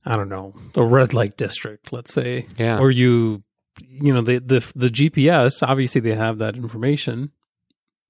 [0.06, 2.80] I don't know the red light district let's say Yeah.
[2.80, 3.44] or you
[3.80, 7.32] you know the the the GPS obviously they have that information.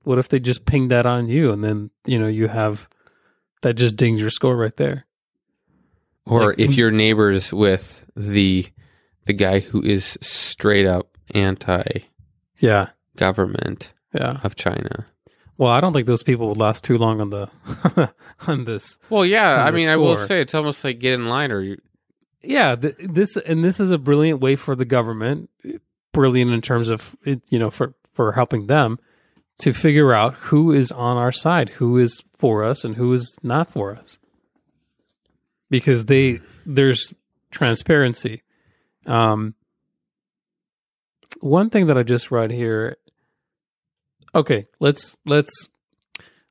[0.04, 2.88] What if they just ping that on you and then you know you have
[3.62, 5.06] that just dings your score right there.
[6.26, 8.68] Or Like- if you're neighbors with the
[9.26, 11.84] the guy who is straight up anti
[12.60, 14.40] Yeah, government yeah.
[14.44, 15.06] of China.
[15.58, 18.12] Well, I don't think those people would last too long on the
[18.48, 18.98] on this.
[19.10, 21.78] Well, yeah, I mean, I will say it's almost like get in line or you,
[22.42, 25.50] Yeah, th- this and this is a brilliant way for the government,
[26.12, 29.00] brilliant in terms of it, you know for for helping them
[29.60, 33.36] to figure out who is on our side, who is for us, and who is
[33.44, 34.18] not for us.
[35.70, 37.14] Because they there's
[37.52, 38.42] transparency.
[39.06, 39.54] Um,
[41.40, 42.98] one thing that I just read here.
[44.36, 45.70] Okay, let's let's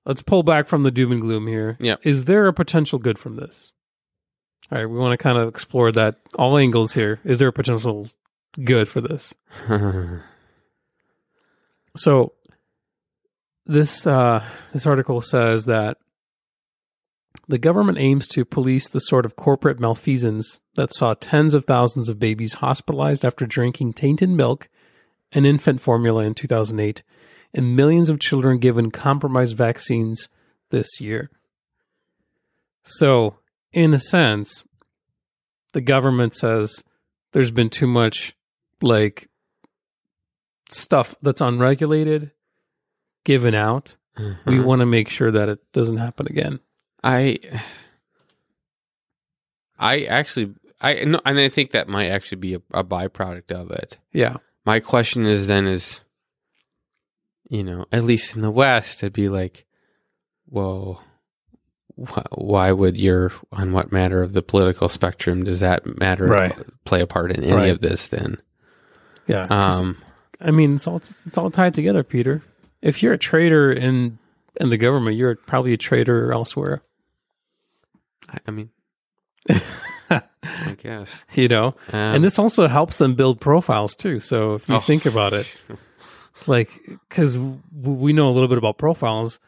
[0.05, 1.77] let's pull back from the doom and gloom here.
[1.81, 1.97] Yeah.
[2.03, 3.73] Is there a potential good from this?
[4.71, 7.21] All right, we want to kind of explore that all angles here.
[7.25, 8.09] Is there a potential
[8.65, 9.35] good for this?
[11.97, 12.33] So
[13.67, 15.99] this uh, this article says that
[17.49, 22.09] the government aims to police the sort of corporate malfeasance that saw tens of thousands
[22.09, 24.69] of babies hospitalized after drinking tainted milk
[25.33, 27.03] and infant formula in 2008
[27.55, 30.29] and millions of children given compromised vaccines
[30.71, 31.31] this year.
[32.85, 33.37] So,
[33.73, 34.65] in a sense,
[35.73, 36.83] the government says
[37.33, 38.35] there's been too much
[38.81, 39.29] like
[40.69, 42.33] stuff that's unregulated
[43.25, 43.97] given out.
[44.19, 44.25] We
[44.57, 44.65] Mhm.
[44.65, 46.61] want to make sure that it doesn't happen again.
[47.03, 47.39] I
[49.79, 53.71] I actually I no, and I think that might actually be a, a byproduct of
[53.71, 53.99] it.
[54.13, 54.37] Yeah.
[54.65, 56.02] My question is then is
[57.53, 59.67] you know, at least in the West, it'd be like,
[60.49, 61.03] well,
[61.97, 66.59] wh- why would your on what matter of the political spectrum does that matter Right.
[66.87, 67.69] play a part in any Right.
[67.71, 68.41] of this then?
[69.27, 69.47] Yeah.
[69.51, 69.99] Um,
[70.41, 72.43] I mean, it's all it's all tied together, Peter.
[72.81, 74.19] If you're a traitor in
[74.61, 76.83] in the government, you're probably a traitor elsewhere.
[78.31, 78.71] I, I mean,
[80.11, 80.23] I
[80.83, 81.11] guess.
[81.35, 84.21] You know, Um, and this also helps them build profiles too.
[84.21, 84.81] So if you Oh.
[84.81, 85.47] think about it,
[86.49, 86.71] like
[87.09, 89.41] because we know a little bit about profiles,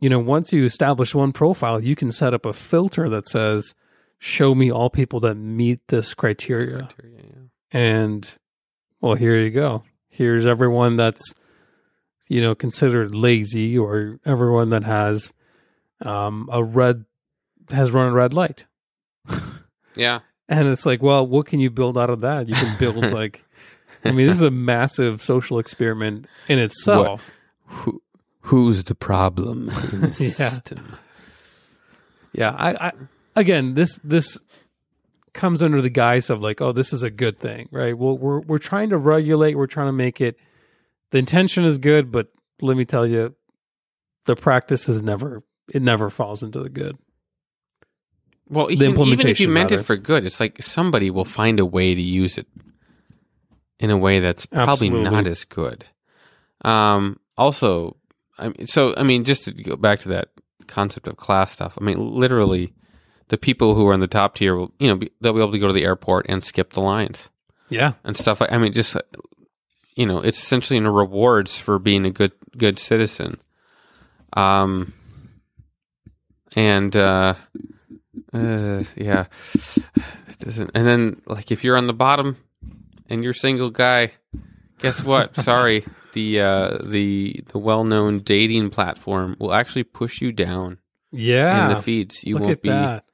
[0.00, 3.74] you know, once you establish one profile, you can set up a filter that says
[4.18, 6.88] show me all people that meet this criteria.
[6.88, 7.78] Criteria, yeah.
[7.78, 8.38] And
[9.00, 9.84] well, here you go.
[10.08, 11.22] Here's everyone that's
[12.28, 15.32] you know considered lazy or everyone that has
[16.04, 17.04] um, a red
[17.70, 18.66] has run a red light.
[19.98, 20.20] Yeah.
[20.48, 22.48] And it's like, well, what can you build out of that?
[22.48, 23.44] You can build like
[24.04, 27.24] I mean, this is a massive social experiment in itself.
[27.66, 28.02] Who,
[28.42, 30.06] who's the problem in the
[30.38, 30.48] Yeah.
[30.50, 30.96] system?
[32.32, 32.92] Yeah, I, I
[33.36, 34.38] again, this this
[35.34, 37.96] comes under the guise of like, oh, this is a good thing, right?
[37.96, 40.36] Well, we're we're trying to regulate, we're trying to make it.
[41.10, 42.28] The intention is good, but
[42.60, 43.34] let me tell you,
[44.26, 46.96] the practice is never it never falls into the good.
[48.50, 49.12] Well, even, even if you
[49.48, 49.82] implementation, meant rather.
[49.82, 52.46] it for good, it's like somebody will find a way to use it
[53.78, 55.10] in a way that's probably Absolutely.
[55.10, 55.84] not as good.
[56.62, 57.96] Um, also,
[58.38, 60.30] I mean, so I mean, just to go back to that
[60.66, 61.78] concept of class stuff.
[61.80, 62.74] I mean, literally,
[63.28, 65.52] the people who are in the top tier will, you know, be, they'll be able
[65.52, 67.30] to go to the airport and skip the lines
[67.68, 68.40] Yeah, and stuff.
[68.40, 68.96] Like, I mean, just
[69.94, 73.40] you know, it's essentially in rewards for being a good good citizen.
[74.34, 74.92] Um,
[76.54, 77.34] and uh,
[78.32, 80.70] uh, yeah, it doesn't.
[80.74, 82.36] And then, like, if you're on the bottom
[83.08, 84.12] and you're single guy,
[84.78, 85.36] guess what?
[85.42, 90.78] Sorry, the uh, the the well known dating platform will actually push you down
[91.10, 91.68] yeah.
[91.68, 92.24] in the feeds.
[92.24, 92.68] You Look won't be.
[92.68, 93.04] that.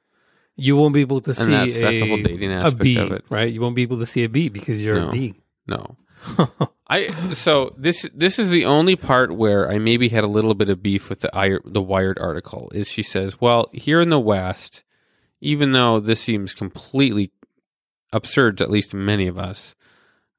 [0.57, 3.11] You won't be able to see that's- a, that's the whole dating aspect B, of
[3.11, 3.25] it.
[3.29, 3.51] right?
[3.51, 5.09] You won't be able to see a B because you're No.
[5.09, 5.33] a D.
[5.67, 5.97] No.
[6.87, 10.69] I so this this is the only part where I maybe had a little bit
[10.69, 14.83] of beef with the the Wired article is she says, well, here in the West,
[15.41, 17.31] even though this seems completely
[18.15, 19.75] absurd to at least many of us,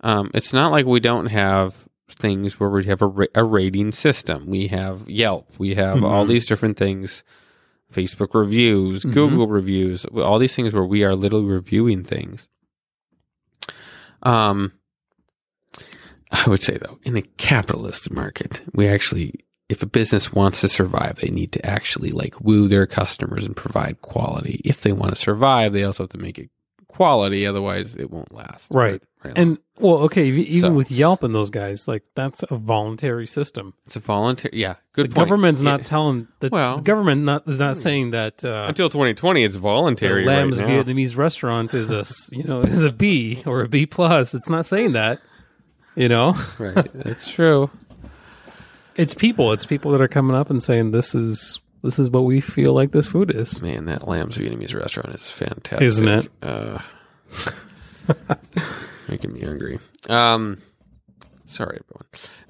[0.01, 1.75] um, it's not like we don't have
[2.11, 4.47] things where we have a, ra- a rating system.
[4.47, 6.29] We have Yelp, we have all Mhm.
[6.29, 7.25] these different things,
[7.93, 9.13] Facebook reviews, Mhm.
[9.13, 12.49] Google reviews, all these things where we are literally reviewing things.
[14.23, 14.73] Um,
[16.31, 19.35] I would say though, in a capitalist market, we actually,
[19.69, 23.57] if a business wants to survive, they need to actually like woo their customers and
[23.57, 24.61] provide quality.
[24.65, 26.51] If they want to survive, they also have to make it
[26.97, 27.47] quality.
[27.47, 28.69] Otherwise, it won't last.
[28.73, 29.01] Right.
[29.25, 29.33] Right.
[29.37, 33.75] And well, okay, even So- with Yelp and those guys, like that's a voluntary system.
[33.85, 34.57] it's a voluntary.
[34.59, 34.77] Yeah.
[34.93, 35.27] Good the point.
[35.29, 35.87] government's not Yeah.
[35.87, 39.43] telling the, Well- the government not is not saying that uh, until 2020.
[39.45, 40.25] It's voluntary.
[40.25, 40.87] Lamb's right.
[40.87, 42.05] Vietnamese restaurant is a
[42.35, 44.35] you know is a B or a B plus.
[44.35, 45.21] It's not saying that.
[45.97, 46.87] You know, right.
[46.95, 47.71] That's true.
[48.97, 49.53] it's people.
[49.53, 52.73] It's people that are coming up and saying this is this is what we feel
[52.75, 53.63] like this food is.
[53.63, 56.31] Man, that Lamb's Vietnamese restaurant is fantastic, Isn't it?
[56.43, 56.79] Uh,
[59.09, 59.79] making me hungry.
[60.09, 60.59] Um,
[61.47, 62.07] sorry, everyone.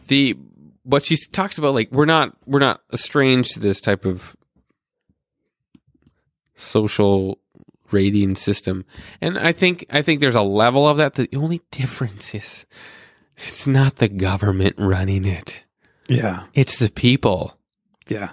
[0.08, 0.36] The
[0.84, 4.36] but she talks about like we're not we're not estranged to this type of
[6.56, 7.38] social
[7.90, 8.84] rating system,
[9.20, 11.14] and I think I think there's a level of that.
[11.14, 12.66] The only difference is
[13.36, 15.62] it's not the government running it;
[16.08, 17.58] Yeah, it's the people.
[18.08, 18.30] yeah,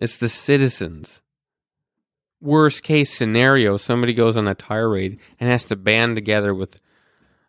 [0.00, 1.20] It's the citizens.
[2.40, 6.80] Worst case scenario, somebody goes on a tirade and has to band together with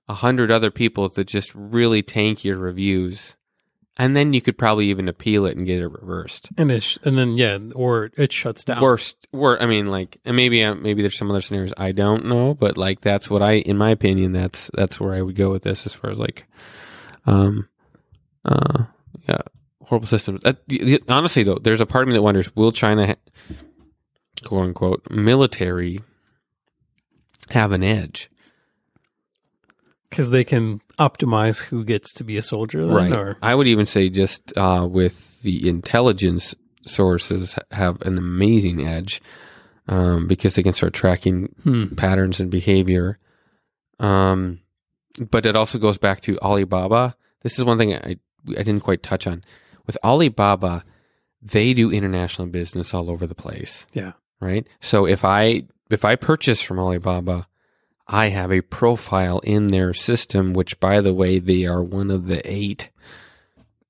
[0.10, 3.36] a hundred other people to just really tank your reviews.
[3.98, 6.50] And then you could probably even appeal it and get it reversed.
[6.58, 8.82] and it sh- and then yeah, or it shuts down.
[8.82, 12.26] Worst, wor I mean, like, and maybe, uh, maybe there's some other scenarios I don't
[12.26, 15.52] know, but like, that's what I, in my opinion, that's that's where I would go
[15.52, 16.48] with this as far as like,
[17.26, 17.68] um,
[18.44, 18.86] uh,
[19.28, 19.42] yeah,
[19.92, 20.42] horrible systems.
[20.46, 23.56] Uh, the, the, honestly, though, there's a part of me that wonders: Will China, ha-
[24.46, 26.00] quote unquote, military
[27.50, 28.32] have an edge?
[30.12, 32.86] because they can optimize who gets to be a soldier.
[32.86, 33.12] Then, right.
[33.12, 36.54] Or I would even say just uh, with the intelligence
[36.86, 39.22] sources have an amazing edge
[39.88, 41.96] um, because they can start tracking hmm.
[41.96, 43.18] patterns and behavior.
[44.00, 44.60] Um,
[45.30, 47.16] but it also goes back to Alibaba.
[47.42, 48.18] This is one thing I
[48.50, 49.44] I didn't quite touch on.
[49.86, 50.84] With Alibaba,
[51.42, 54.68] they do international business all over the place, yeah, right?
[54.80, 57.48] So if I if I purchase from Alibaba,
[58.08, 62.28] I have a profile in their system, which by the way, they are one of
[62.28, 62.90] the eight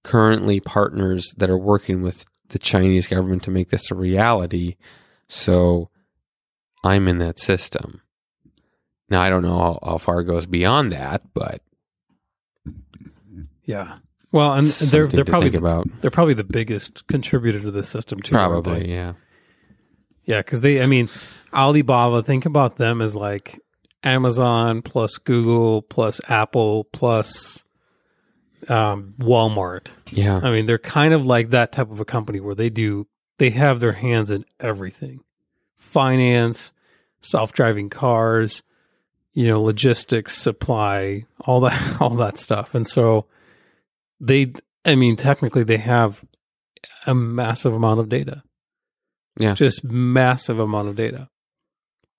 [0.04, 4.76] currently partners that are working with the Chinese government to make this a reality.
[5.28, 5.90] So
[6.84, 8.02] I'm in that system.
[9.10, 11.62] Now I don't know how, how far it goes beyond that, but
[13.64, 13.98] yeah.
[14.32, 15.88] Well, and they're they're probably about.
[16.02, 18.32] they're probably the biggest contributor to the system too.
[18.32, 19.14] Probably, yeah.
[20.26, 21.10] Yeah, because they, I mean,
[21.54, 23.60] Alibaba, think about them as like
[24.04, 27.64] Amazon plus Google plus Apple plus
[28.70, 29.88] um, Walmart.
[30.12, 30.40] Yeah.
[30.42, 33.08] I mean, they're kind of like that type of a company where they do,
[33.38, 35.22] they have their hands in everything
[35.78, 36.72] finance,
[37.20, 38.62] self-driving cars,
[39.34, 42.74] you know, logistics, supply, all that all that stuff.
[42.74, 43.26] And so
[44.22, 44.54] they
[44.86, 46.24] I mean technically they have
[47.06, 48.44] a massive amount of data.
[49.40, 49.54] Yeah.
[49.56, 51.30] Just massive amount of data.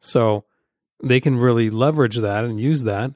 [0.00, 0.44] So
[1.02, 3.12] they can really leverage that and use that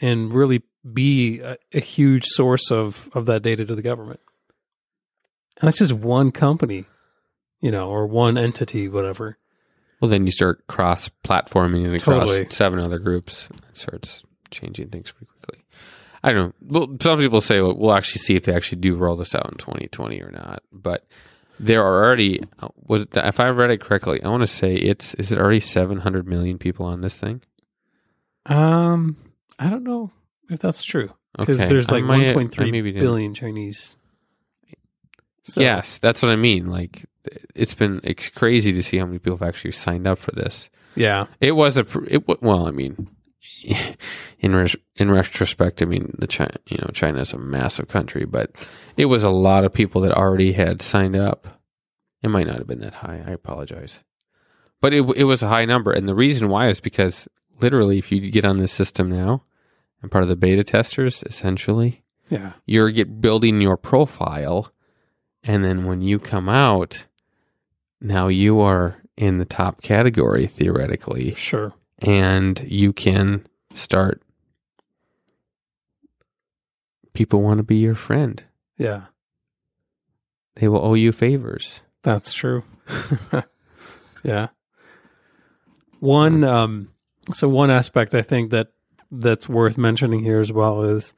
[0.00, 0.62] and really
[0.92, 4.20] be a, a huge source of of that data to the government.
[5.60, 6.86] And that's just one company,
[7.60, 9.38] you know, or one entity, whatever.
[10.00, 12.48] Well, then you start cross platforming it across Totally.
[12.48, 13.48] seven other groups.
[13.70, 15.61] It starts changing things pretty quickly.
[16.24, 16.80] I don't know.
[16.80, 19.50] Well, some people say well, we'll actually see if they actually do roll this out
[19.50, 20.62] in 2020 or not.
[20.72, 21.04] But
[21.58, 22.40] there are already,
[22.86, 25.60] was it- if I read it correctly, I want to say it's is it already
[25.60, 27.42] 700 million people on this thing?
[28.46, 29.16] Um,
[29.58, 30.10] I don't know
[30.50, 33.04] if that's true because Okay, there's like might- I 1.3 maybe didn't.
[33.04, 33.96] billion Chinese.
[35.44, 36.66] So, yes, that's what I mean.
[36.66, 37.04] Like
[37.54, 40.68] it's been it's crazy to see how many people have actually signed up for this.
[40.94, 41.26] Yeah.
[41.40, 43.08] It was a it well, I mean,
[44.40, 48.24] in res- in retrospect, I mean the China you know China is a massive country,
[48.24, 48.50] but
[48.96, 51.60] it was a lot of people that already had signed up.
[52.22, 53.22] It might not have been that high.
[53.26, 54.00] I apologize,
[54.80, 57.28] but it it was a high number, and the reason why is because
[57.60, 59.42] literally, if you get on this system now,
[60.00, 62.52] and part of the beta testers, essentially, Yeah.
[62.66, 64.72] you're get building your profile,
[65.44, 67.06] and then when you come out,
[68.00, 71.72] now you are in the top category theoretically Sure.
[72.02, 74.20] And you can start
[77.14, 78.42] people want to be your friend
[78.78, 79.02] Yeah.
[80.56, 82.64] they will owe you favors That's true.
[84.24, 84.48] yeah.
[86.00, 86.88] One um
[87.32, 88.68] so one aspect I think that
[89.10, 91.14] that's worth mentioning here as well is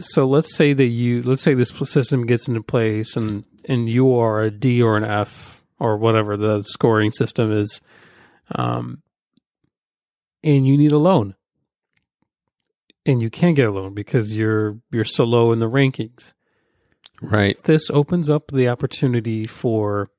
[0.00, 4.14] so let's say that you let's say this system gets into place and and you
[4.14, 7.80] are a D or an F or whatever the scoring system is
[8.54, 9.00] um
[10.42, 11.34] and you need a loan.
[13.06, 16.32] And you can't get a loan because you're you're so low in the rankings.
[17.22, 17.62] Right.
[17.64, 20.10] This opens up the opportunity for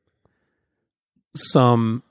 [1.35, 2.03] some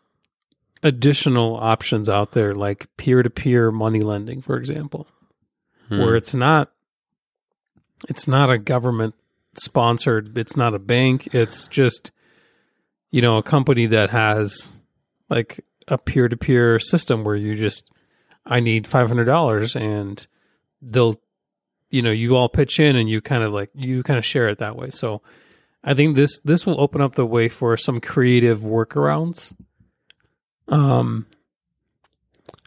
[0.83, 5.07] additional options out there like peer-to-peer money lending for example
[5.89, 5.99] Hmm.
[5.99, 6.71] where it's not
[8.09, 9.15] it's not a government
[9.59, 12.13] sponsored it's not a bank it's just
[13.11, 14.69] you know a company that has
[15.29, 17.91] like a peer-to-peer system where you just
[18.47, 20.27] i need $500 and
[20.83, 21.21] they'll
[21.91, 24.49] you know you all pitch in and you kind of like you kind of share
[24.49, 25.21] it that way so
[25.85, 29.53] i think this this will open up the way for some creative workarounds
[30.69, 31.27] um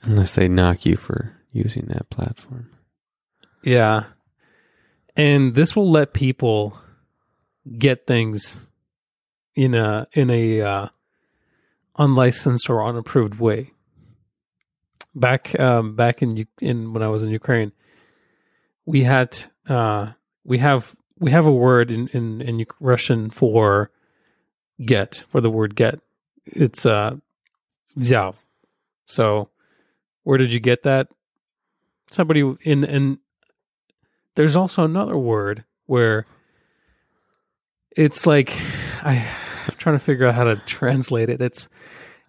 [0.04, 2.70] unless they knock you for using that platform
[3.64, 4.04] Yeah.
[5.16, 6.78] And this will let people
[7.78, 8.66] get things
[9.56, 10.88] in a in a uh,
[11.98, 13.73] unlicensed or unapproved way
[15.15, 17.73] Back um, back in U- in when I was in Ukraine,
[18.87, 19.39] we had
[19.69, 20.13] uh,
[20.45, 23.91] we have we have a word in in in Uk- Russian for
[24.85, 26.01] get for the word get.
[26.47, 27.17] It's uh
[27.97, 28.35] взял.
[29.07, 29.49] So
[30.23, 31.09] where did you get that?
[32.11, 33.19] Somebody in in
[34.35, 36.27] there's also another word where
[37.97, 38.53] it's like
[39.03, 39.27] I,
[39.67, 41.43] I'm trying to figure out how to translate it.
[41.43, 41.69] It's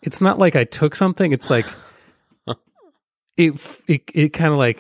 [0.02, 1.32] it's not like I took something.
[1.32, 1.68] It's like
[3.37, 3.55] it
[3.87, 4.79] it it kind of like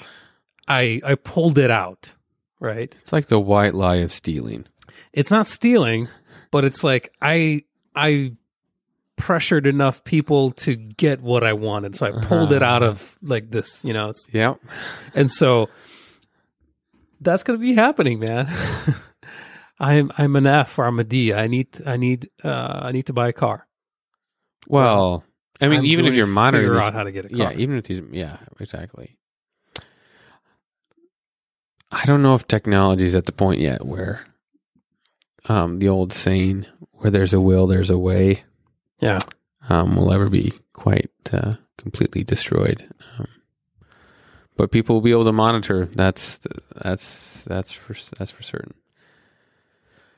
[0.68, 2.14] I I pulled it out,
[2.60, 2.94] right?
[3.00, 4.66] it's like the white lie of stealing
[5.12, 6.08] It's not stealing,
[6.50, 8.32] but it's like I I
[9.16, 13.50] pressured enough people to get what I wanted, so I pulled it out of like
[13.50, 14.08] this, you know.
[14.10, 14.60] It's yep
[15.14, 15.68] and so
[17.20, 18.48] that's going to be happening, man.
[19.80, 21.32] I'm I'm an F or I'm a D.
[21.32, 23.66] I need I need uh I need to buy a car.
[24.68, 25.24] well
[25.60, 27.76] i mean I'm even if you're monitoring figure these- out how to get yeah even
[27.76, 29.16] if these yeah exactly
[31.90, 34.26] i don't know if technology is at the point yet where
[35.48, 38.44] um the old saying where there's a will there's a way
[39.00, 39.18] yeah,
[39.68, 42.88] um, will ever be quite uh, completely destroyed.
[43.18, 43.26] Um,
[44.56, 45.86] but people will be able to monitor.
[45.86, 46.38] That's
[46.74, 48.72] that's that's for that's for certain.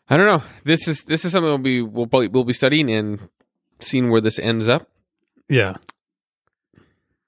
[0.09, 0.43] I don't know.
[0.63, 3.29] This is this is something we'll be we'll probably, we'll be studying and
[3.81, 4.89] seeing where this ends up.
[5.49, 5.77] Yeah.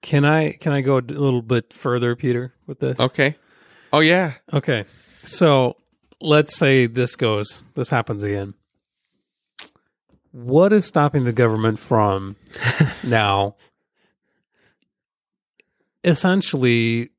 [0.03, 2.99] Can I can I go a little bit further, Peter, with this?
[2.99, 3.37] Okay.
[3.93, 4.35] Oh yeah.
[4.53, 4.85] Okay.
[5.25, 5.77] So
[6.21, 8.55] let's say this goes, this happens again.
[10.33, 12.37] What is stopping the government from
[13.03, 13.57] now
[16.05, 17.11] essentially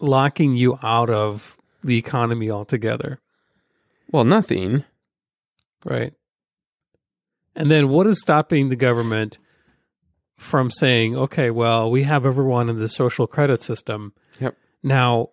[0.00, 3.20] locking you out of the economy altogether?
[4.10, 4.84] Well, nothing.
[5.84, 6.12] Right.
[7.56, 9.38] And then what is stopping the government
[10.36, 14.12] from saying, okay, well, we have everyone in the social credit system.
[14.40, 14.56] Yep.
[14.82, 15.30] Now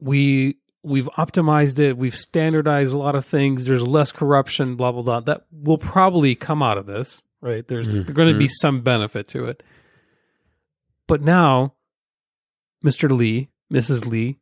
[0.00, 5.02] we we've optimized it, we've standardized a lot of things, there's less corruption, blah blah
[5.02, 5.20] blah.
[5.20, 7.66] That will probably come out of this, right?
[7.66, 8.14] There's Mhm.
[8.14, 9.62] going to be some benefit to it.
[11.08, 11.74] But now,
[12.84, 13.10] Mr.
[13.10, 14.06] Lee, Mrs.
[14.06, 14.38] Lee,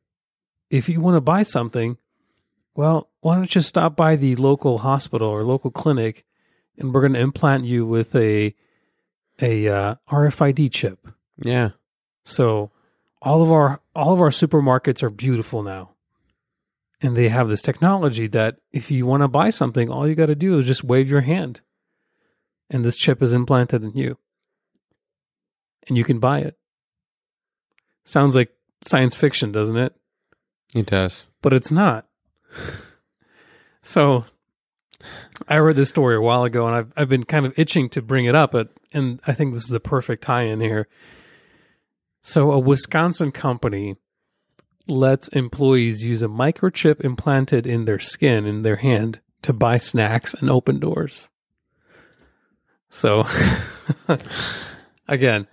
[0.71, 1.97] if you want to buy something,
[2.75, 6.25] well, why don't you stop by the local hospital or local clinic
[6.77, 8.55] and we're going to implant you with a
[9.41, 11.07] a uh, RFID chip.
[11.43, 11.71] Yeah.
[12.25, 12.71] So
[13.21, 15.91] all of our all of our supermarkets are beautiful now.
[17.03, 20.27] And they have this technology that if you want to buy something, all you got
[20.27, 21.61] to do is just wave your hand.
[22.71, 24.17] And this chip is implanted in you.
[25.87, 26.57] And you can buy it.
[28.07, 28.55] Sounds like
[28.87, 29.95] science fiction, doesn't it?
[30.75, 31.25] It does.
[31.43, 32.07] But it's not.
[33.85, 34.25] So
[35.49, 38.03] I read this story a while ago and I've I've been kind of itching to
[38.03, 40.89] bring it up, but and I think this is the perfect tie-in here.
[42.23, 43.97] So a Wisconsin company
[44.87, 50.35] lets employees use a microchip implanted in their skin in their hand to buy snacks
[50.35, 51.29] and open doors.
[52.89, 53.27] So
[55.09, 55.49] again,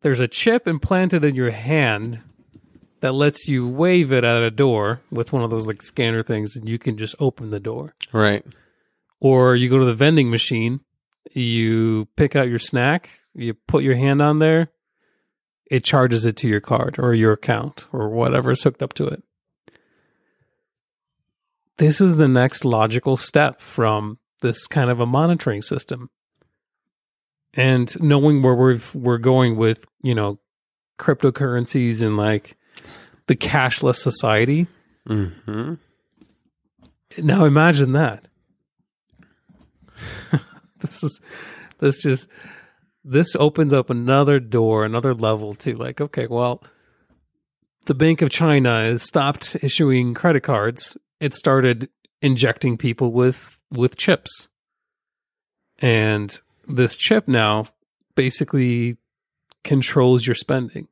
[0.00, 2.20] there's a chip implanted in your hand
[3.00, 6.56] that lets you wave it at a door with one of those like scanner things
[6.56, 7.94] and you can just open the door.
[8.12, 8.44] Right.
[9.20, 10.80] Or you go to the vending machine,
[11.32, 14.70] you pick out your snack, you put your hand on there,
[15.70, 19.06] it charges it to your card or your account or whatever is hooked up to
[19.06, 19.22] it.
[21.76, 26.10] This is the next logical step from this kind of a monitoring system.
[27.54, 30.38] And knowing where we're we're going with, you know,
[30.98, 32.57] cryptocurrencies and like
[33.28, 34.66] the cashless society.
[35.06, 35.74] hmm
[37.16, 38.26] Now imagine that.
[40.80, 41.20] this is
[41.78, 42.28] this just
[43.04, 46.62] this opens up another door, another level to like, okay, well,
[47.86, 50.96] the Bank of China has stopped issuing credit cards.
[51.20, 51.88] It started
[52.20, 54.48] injecting people with with chips.
[55.78, 57.66] And this chip now
[58.14, 58.96] basically
[59.64, 60.88] controls your spending.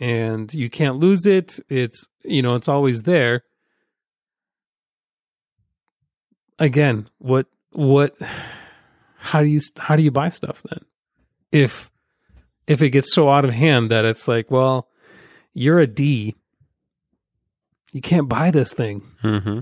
[0.00, 1.60] And you can't lose it.
[1.68, 3.44] It's you know, it's always there.
[6.58, 8.16] Again, what what
[9.18, 10.80] how do you how do you buy stuff then?
[11.52, 11.90] If
[12.66, 14.88] if it gets so out of hand that it's like, well,
[15.52, 16.36] you're a D.
[17.92, 19.02] You can't buy this thing.
[19.20, 19.60] hmm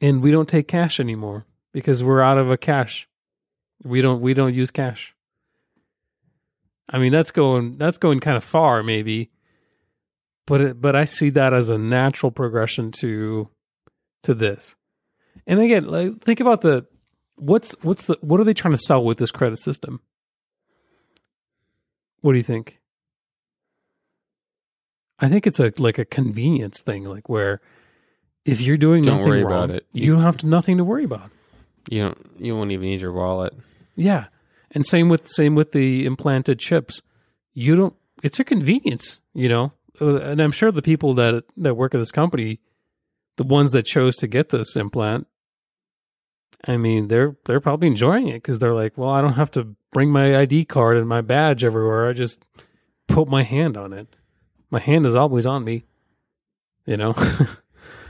[0.00, 3.08] And we don't take cash anymore because we're out of a cash.
[3.82, 5.13] We don't we don't use cash.
[6.88, 9.30] I mean, that's going that's going kind of far maybe.
[10.46, 13.48] But it, but I see that as a natural progression to
[14.24, 14.76] to this.
[15.46, 16.86] And again, like, think about the
[17.36, 20.00] what's what's the what are they trying to sell with this credit system?
[22.20, 22.78] What do you think?
[25.18, 27.60] I think it's a like a convenience thing, like where
[28.44, 29.86] if you're doing Don't nothing worry wrong, about it.
[29.92, 31.30] you don't have to, nothing to worry about.
[31.88, 32.30] You don't.
[32.38, 33.54] You won't even need your wallet.
[33.96, 34.26] Yeah,
[34.74, 37.00] and same with same with the implanted chips.
[37.52, 37.94] You don't.
[38.22, 39.72] It's a convenience, you know.
[40.00, 42.60] Uh, And I'm sure the people that that work at this company,
[43.36, 45.26] the ones that chose to get this implant,
[46.66, 49.76] I mean, they're they're probably enjoying it because they're like, well, I don't have to
[49.92, 52.08] bring my ID card and my badge everywhere.
[52.08, 52.44] I just
[53.06, 54.08] put my hand on it.
[54.70, 55.84] My hand is always on me,
[56.86, 57.14] you know.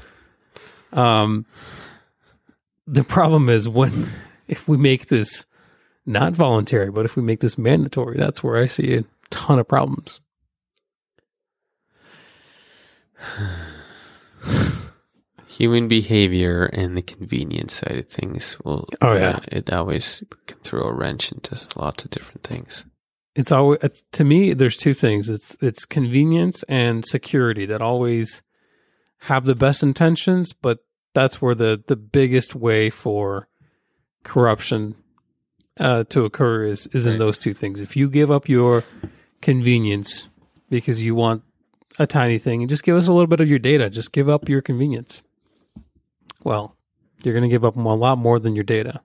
[0.92, 1.44] um,
[2.86, 4.06] the problem is when
[4.48, 5.46] if we make this
[6.06, 9.68] not voluntary, but if we make this mandatory, that's where I see a ton of
[9.68, 10.20] problems.
[15.46, 18.88] Human behavior and the convenience side of things will.
[19.00, 19.36] Oh, yeah.
[19.36, 22.84] Uh, it always can throw a wrench into lots of different things.
[23.36, 24.52] It's always it's, to me.
[24.52, 25.28] There's two things.
[25.28, 28.42] It's it's convenience and security that always
[29.20, 30.78] have the best intentions, but
[31.14, 33.48] that's where the the biggest way for
[34.24, 34.96] corruption
[35.78, 37.18] uh, to occur is is in Right.
[37.18, 37.80] those two things.
[37.80, 38.84] If you give up your
[39.40, 40.28] convenience
[40.70, 41.42] because you want
[41.98, 44.28] a tiny thing, and just give us a little bit of your data, just give
[44.28, 45.22] up your convenience.
[46.42, 46.76] Well,
[47.22, 49.00] you're going to give up a lot more than your data.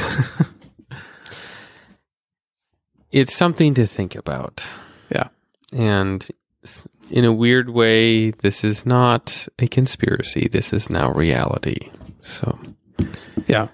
[3.10, 4.66] It's something to think about.
[5.14, 5.28] Yeah.
[5.70, 6.26] And
[7.10, 10.48] in a weird way, this is not a conspiracy.
[10.48, 11.90] This is now reality.
[12.22, 12.58] So,
[13.46, 13.68] Yeah.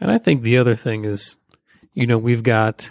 [0.00, 1.36] And I think the other thing is,
[1.92, 2.90] you know, we've got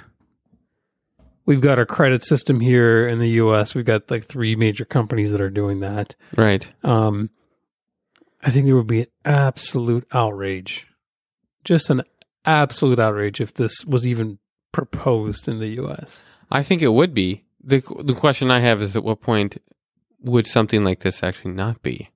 [1.45, 3.76] we've got our credit system here in the US.
[3.76, 6.16] We've got like three major companies that are doing that.
[6.36, 6.70] right.
[6.84, 7.30] Um
[8.41, 10.88] I think there would be an absolute outrage,
[11.64, 12.03] just an
[12.43, 14.39] absolute outrage if this was even
[14.74, 16.24] proposed in the U.S.
[16.51, 17.45] I think it would be.
[17.64, 19.61] the The question I have is, at what point
[20.22, 22.09] would something like this actually not be?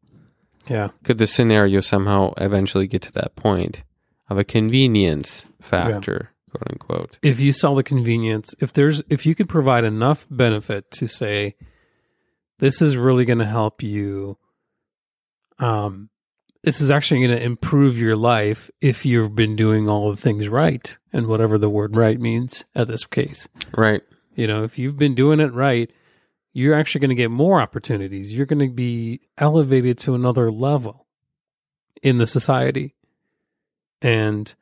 [0.70, 3.84] Yeah, Could the scenario somehow eventually get to that point
[4.30, 7.18] of a convenience factor, quote unquote?
[7.22, 11.56] if you sell the convenience, if there's if you could provide enough benefit to say
[12.60, 14.38] this is really going to help you
[15.60, 16.10] um
[16.68, 20.50] this is actually going to improve your life if you've been doing all the things
[20.50, 23.48] right and whatever the word right means at this case.
[23.74, 24.02] Right.
[24.36, 25.90] You know, if you've been doing it right,
[26.52, 28.34] you're actually going to get more opportunities.
[28.34, 31.08] You're going to be elevated to another level
[32.04, 32.96] in the society.
[34.02, 34.54] And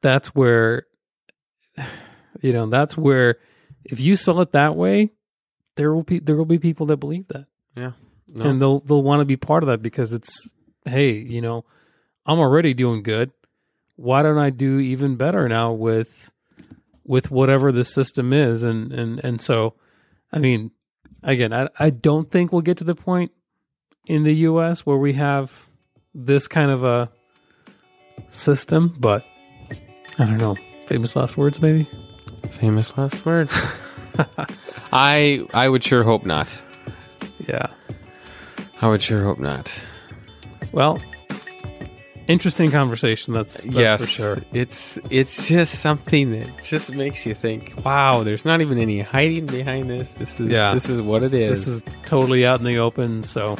[0.00, 0.86] that's where,
[2.40, 3.36] you know, that's where
[3.84, 5.10] if you sell it that way,
[5.76, 7.46] there will be, there will be people that believe that
[8.26, 8.44] No.
[8.44, 10.50] and they'll, they'll want to be part of that because it's,
[10.84, 11.64] Hey, you know,
[12.26, 13.30] I'm already doing good.
[13.96, 16.30] Why don't I do even better now with,
[17.04, 19.72] with whatever the system is and and and so
[20.30, 20.70] i mean
[21.22, 23.32] again i i don't think we'll get to the point
[24.06, 25.50] in the us where we have
[26.14, 27.10] this kind of a
[28.30, 29.24] system but
[30.18, 30.56] i don't know
[30.86, 31.86] famous last words maybe
[32.52, 33.52] Famous last words.
[34.92, 36.64] I I would sure hope not.
[37.46, 37.66] yeah
[38.80, 39.72] I would sure hope not.
[40.72, 40.98] well
[42.28, 47.34] interesting conversation that's, that's yes, for sure it's it's just something that just makes you
[47.34, 47.72] think.
[47.84, 50.14] Wow, there's not even any hiding behind this.
[50.14, 50.72] This is Yeah.
[50.74, 51.64] this is what it is.
[51.66, 53.56] this is totally out in the open so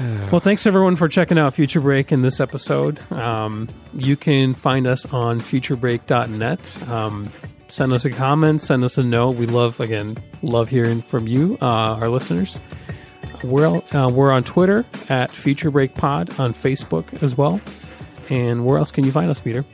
[0.00, 3.00] well thanks everyone for checking out future break in this episode.
[3.12, 7.32] Um, you can find us on futurebreak.net um,
[7.68, 9.36] send us a comment send us a note.
[9.36, 12.58] We love again love hearing from you uh, our listeners.
[13.44, 17.60] We're, uh, we're on twitter at future break pod on facebook as well.
[18.30, 19.64] And where else can you find us peter?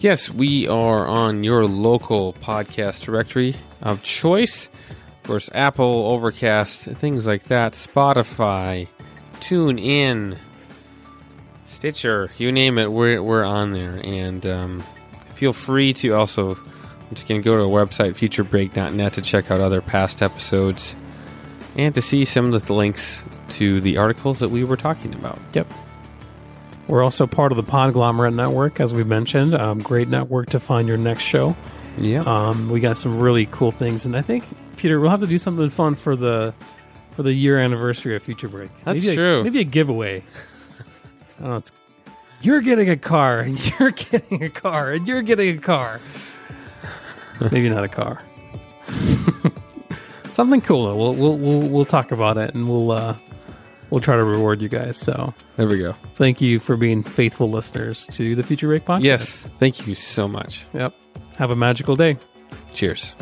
[0.00, 4.68] Yes, we are on your local podcast directory of choice.
[5.20, 8.86] Of course, Apple, Overcast, things like that, Spotify,
[9.40, 10.38] Tune In,
[11.64, 14.00] Stitcher, you name it, we're, we're on there.
[14.04, 14.84] And um,
[15.34, 16.58] feel free to also,
[17.06, 20.96] once again, go to our website, futurebreak.net, to check out other past episodes
[21.76, 25.38] and to see some of the links to the articles that we were talking about.
[25.54, 25.72] Yep.
[26.88, 29.54] We're also part of the Podglomerate Network, as we mentioned.
[29.54, 31.56] Um, great network to find your next show.
[31.98, 32.22] Yeah.
[32.22, 34.44] Um, we got some really cool things, and I think
[34.76, 36.54] Peter, we'll have to do something fun for the
[37.18, 38.70] for the year anniversary of Future Break.
[38.84, 39.40] That's maybe true.
[39.40, 40.22] A, maybe a giveaway.
[41.42, 41.72] I it's,
[42.42, 46.00] you're getting a car, and you're getting a car, and you're getting a car.
[47.50, 48.22] maybe not a car.
[50.32, 50.84] something cool.
[50.86, 50.96] Though.
[50.96, 53.16] We'll we'll we'll we'll talk about it, and we'll uh,
[53.90, 54.96] we'll try to reward you guys.
[54.96, 55.96] So there we go.
[56.12, 59.02] thank you for being faithful listeners to the Future Break podcast.
[59.02, 59.48] Yes.
[59.58, 60.68] Thank you so much.
[60.72, 60.94] Yep.
[61.36, 62.16] Have a magical day.
[62.72, 63.16] Cheers.